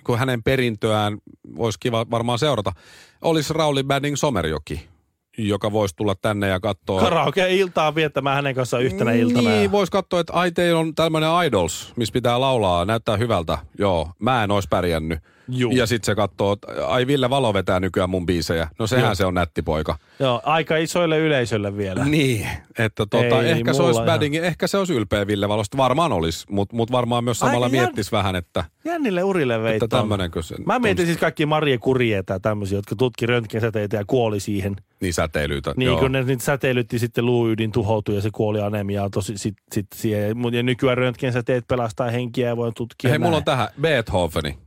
kun 0.05 0.19
hänen 0.19 0.43
perintöään 0.43 1.19
olisi 1.59 1.79
kiva 1.81 2.07
varmaan 2.11 2.39
seurata, 2.39 2.73
olisi 3.23 3.53
Rauli 3.53 3.83
Badding 3.85 4.17
Somerjoki, 4.17 4.89
joka 5.39 5.73
voisi 5.73 5.97
tulla 5.97 6.15
tänne 6.15 6.49
ja 6.49 6.61
katsoa. 6.61 7.01
Karaoke-iltaa 7.01 7.95
viettämään 7.95 8.37
hänen 8.37 8.55
kanssaan 8.55 8.83
yhtenä 8.83 9.13
iltana. 9.13 9.51
Niin, 9.51 9.73
voisi 9.73 9.93
katsoa, 9.93 10.21
että 10.21 10.33
ai 10.33 10.53
teillä 10.53 10.81
on 10.81 10.95
tämmöinen 10.95 11.31
Idols, 11.47 11.93
missä 11.97 12.13
pitää 12.13 12.41
laulaa, 12.41 12.85
näyttää 12.85 13.17
hyvältä. 13.17 13.59
Joo, 13.79 14.11
mä 14.19 14.45
en 14.45 14.51
olisi 14.51 14.69
pärjännyt. 14.69 15.19
Juu. 15.51 15.73
Ja 15.73 15.87
sitten 15.87 16.07
se 16.07 16.15
katsoo, 16.15 16.57
ai 16.87 17.07
Ville 17.07 17.31
Valo 17.31 17.55
vetää 17.55 17.81
nykyään 17.81 18.11
mun 18.11 18.27
biisejä. 18.27 18.69
No 18.79 18.87
sehän 18.87 19.05
Joo. 19.05 19.15
se 19.15 19.25
on 19.25 19.35
nätti 19.35 19.63
poika. 19.63 19.99
Joo, 20.21 20.41
aika 20.45 20.77
isoille 20.77 21.19
yleisölle 21.19 21.77
vielä. 21.77 22.05
Niin, 22.05 22.47
että 22.79 23.07
tota, 23.11 23.43
Ei, 23.43 23.51
ehkä 23.51 23.73
se 23.73 23.83
olisi 23.83 24.01
Badding, 24.03 24.35
ehkä 24.35 24.67
se 24.67 24.79
olisi 24.79 24.95
ylpeä 24.95 25.27
Ville 25.27 25.49
Valosta. 25.49 25.77
Varmaan 25.77 26.13
olisi, 26.13 26.47
mutta 26.51 26.77
mut 26.77 26.93
varmaan 26.93 27.25
myös 27.25 27.39
samalla 27.39 27.67
Aika 27.67 27.77
jän- 27.77 27.81
miettisi 27.83 28.13
vähän, 28.13 28.37
että, 28.37 28.65
Jännille 28.85 29.23
urille 29.23 29.63
veit 29.63 29.83
että 29.83 30.03
se 30.43 30.55
Mä 30.67 30.79
mietin 30.79 31.07
siis 31.07 31.19
kaikki 31.19 31.47
Marie 31.47 31.79
Kurietä 31.79 32.33
ja 32.35 32.41
tämmöisiä, 32.41 32.79
jotka 32.79 32.97
tutki 32.97 33.27
röntgensäteitä 33.27 33.97
ja 33.97 34.05
kuoli 34.07 34.41
siihen. 34.41 34.77
niin 35.01 35.15
säteilyitä. 35.15 35.75
Niin 35.77 35.87
joo. 35.87 35.99
kun 36.01 36.13
ne 36.13 36.23
niitä 36.23 36.45
säteilytti 36.45 36.99
sitten 36.99 37.27
luuydin 37.27 37.73
tuhoutui 37.73 38.15
ja 38.15 38.21
se 38.21 38.31
kuoli 38.33 38.61
anemiaan 38.61 39.11
tosi 39.11 39.39
sit, 39.39 39.55
sit 39.73 39.87
siihen. 39.95 40.37
Mut- 40.37 40.55
Ja 40.55 40.63
nykyään 40.63 40.99
röntgensäteet 40.99 41.65
pelastaa 41.69 42.11
henkiä 42.11 42.49
ja 42.49 42.57
voi 42.57 42.73
tutkia 42.77 43.11
Hei, 43.11 43.19
mulla 43.19 43.29
on 43.29 43.33
näin. 43.33 43.45
tähän 43.45 43.69
Beethoveni. 43.81 44.59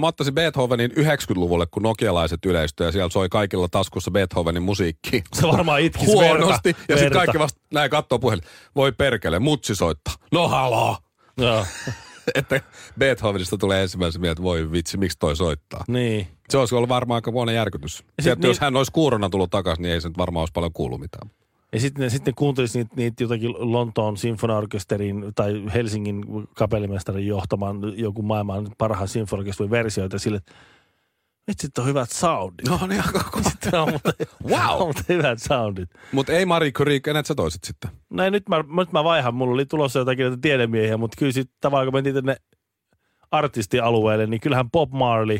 Mä 0.00 0.06
ottaisin 0.06 0.34
Beethovenin 0.34 0.90
90-luvulle, 0.90 1.66
kun 1.70 1.82
nokialaiset 1.82 2.44
yleistyi 2.46 2.86
ja 2.86 2.92
siellä 2.92 3.10
soi 3.10 3.28
kaikilla 3.28 3.68
taskussa 3.68 4.10
Beethovenin 4.10 4.62
musiikki. 4.62 5.24
Se 5.32 5.46
varmaan 5.48 5.80
itkisi 5.80 6.12
Huonosti. 6.12 6.68
verta. 6.68 6.92
ja 6.92 6.96
sitten 6.96 7.12
kaikki 7.18 7.38
vasta 7.38 7.60
näin 7.72 7.90
kattoo 7.90 8.18
puhelin. 8.18 8.44
Voi 8.76 8.92
perkele, 8.92 9.38
mutsi 9.38 9.74
soittaa. 9.74 10.14
No 10.32 10.48
haloo. 10.48 10.96
Joo, 11.36 11.66
että 12.34 12.60
Beethovenista 12.98 13.56
tulee 13.58 13.82
ensimmäisen 13.82 14.20
mieltä, 14.20 14.32
että 14.32 14.42
voi 14.42 14.72
vitsi, 14.72 14.96
miksi 14.96 15.18
toi 15.18 15.36
soittaa. 15.36 15.84
niin. 15.88 16.28
Se 16.50 16.58
olisi 16.58 16.74
ollut 16.74 16.88
varmaan 16.88 17.16
aika 17.18 17.30
huono 17.30 17.52
järkytys. 17.52 18.04
Sieltä, 18.22 18.40
niin- 18.40 18.48
jos 18.48 18.60
hän 18.60 18.76
olisi 18.76 18.92
kuurona 18.92 19.30
tullut 19.30 19.50
takaisin, 19.50 19.82
niin 19.82 19.92
ei 19.94 20.00
se 20.00 20.08
nyt 20.08 20.18
varmaan 20.18 20.42
olisi 20.42 20.52
paljon 20.52 20.72
kuullut 20.72 21.00
mitään. 21.00 21.30
Ja 21.74 21.80
sitten 21.80 22.02
ne, 22.02 22.10
sitten 22.10 22.34
kuuntelisi 22.34 22.78
niitä, 22.78 22.94
niitä 22.96 23.24
jotakin 23.24 23.54
Lontoon 23.58 24.16
sinfoniaorkesterin 24.16 25.32
tai 25.34 25.62
Helsingin 25.74 26.24
kapellimestarin 26.54 27.26
johtaman 27.26 27.98
joku 27.98 28.22
maailman 28.22 28.68
parhaan 28.78 29.08
sinfoniaorkesterin 29.08 29.70
versioita 29.70 30.18
sille, 30.18 30.40
vitsit 31.48 31.78
on 31.78 31.86
hyvät 31.86 32.10
soundit. 32.10 32.68
No 32.68 32.86
niin, 32.86 33.06
aika 33.06 33.24
kova. 33.30 33.50
Sitten 33.50 33.80
on 33.80 33.92
mutta, 33.92 34.12
Wow. 34.50 34.80
on 34.80 34.86
mutta 34.86 35.02
hyvät 35.08 35.38
soundit. 35.42 35.90
Mutta 36.12 36.32
ei 36.32 36.46
Marie 36.46 36.72
Curie, 36.72 37.00
kenet 37.00 37.26
sä 37.26 37.34
toisit 37.34 37.64
sitten? 37.64 37.90
Näin 38.10 38.32
nyt 38.32 38.48
mä, 38.48 38.64
nyt 38.76 38.92
mä 38.92 39.04
vaihan, 39.04 39.34
mulla 39.34 39.54
oli 39.54 39.66
tulossa 39.66 39.98
jotakin 39.98 40.24
näitä 40.24 40.38
tiedemiehiä, 40.42 40.96
mutta 40.96 41.16
kyllä 41.18 41.32
sitten 41.32 41.56
tavallaan 41.60 41.86
kun 41.86 41.94
mentiin 41.94 42.14
tänne 42.14 42.36
artistialueelle, 43.30 44.26
niin 44.26 44.40
kyllähän 44.40 44.70
Bob 44.70 44.92
Marley, 44.92 45.38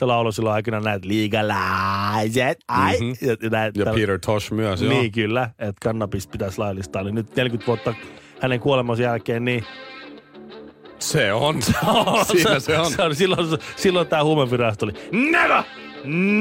se 0.00 0.04
lauloi 0.06 0.32
silloin 0.32 0.54
aikana 0.54 0.80
näitä 0.80 1.08
liigalaiset, 1.08 2.58
ai, 2.68 2.96
Mhm. 3.00 3.12
ja, 3.28 3.36
ja, 3.42 3.50
näitä, 3.50 3.80
Ja 3.80 3.92
Peter 3.94 4.18
Tosh 4.26 4.52
myös, 4.52 4.82
joo. 4.82 4.92
Niin 4.92 5.12
kyllä, 5.12 5.50
että 5.58 5.72
kannabis 5.82 6.26
pitäisi 6.26 6.58
laillistaa. 6.58 7.02
Niin 7.02 7.14
nyt 7.14 7.36
40 7.36 7.66
vuotta 7.66 7.94
hänen 8.42 8.60
kuolemansa 8.60 9.02
jälkeen, 9.02 9.44
niin 9.44 9.64
Se 10.98 11.32
on. 11.32 11.62
Siinä 11.62 12.60
se 12.60 12.78
on. 12.78 12.90
se 12.92 13.02
on 13.02 13.14
silloin, 13.14 13.46
silloin 13.76 14.08
tämä 14.08 14.24
huumevirasto 14.24 14.86
oli 14.86 14.92
never, 15.30 15.62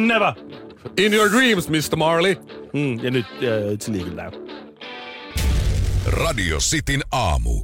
never. 0.05 0.33
In 0.97 1.13
your 1.13 1.29
dreams, 1.31 1.69
Mr. 1.69 1.95
Marley. 1.97 2.35
Mm, 2.73 2.99
ja 3.03 3.11
nyt 3.11 3.25
uh, 3.31 3.73
it's 3.73 3.91
legal 3.97 4.29
now. 4.31 4.33
Radio 6.07 6.57
Cityn 6.57 7.01
aamu. 7.11 7.63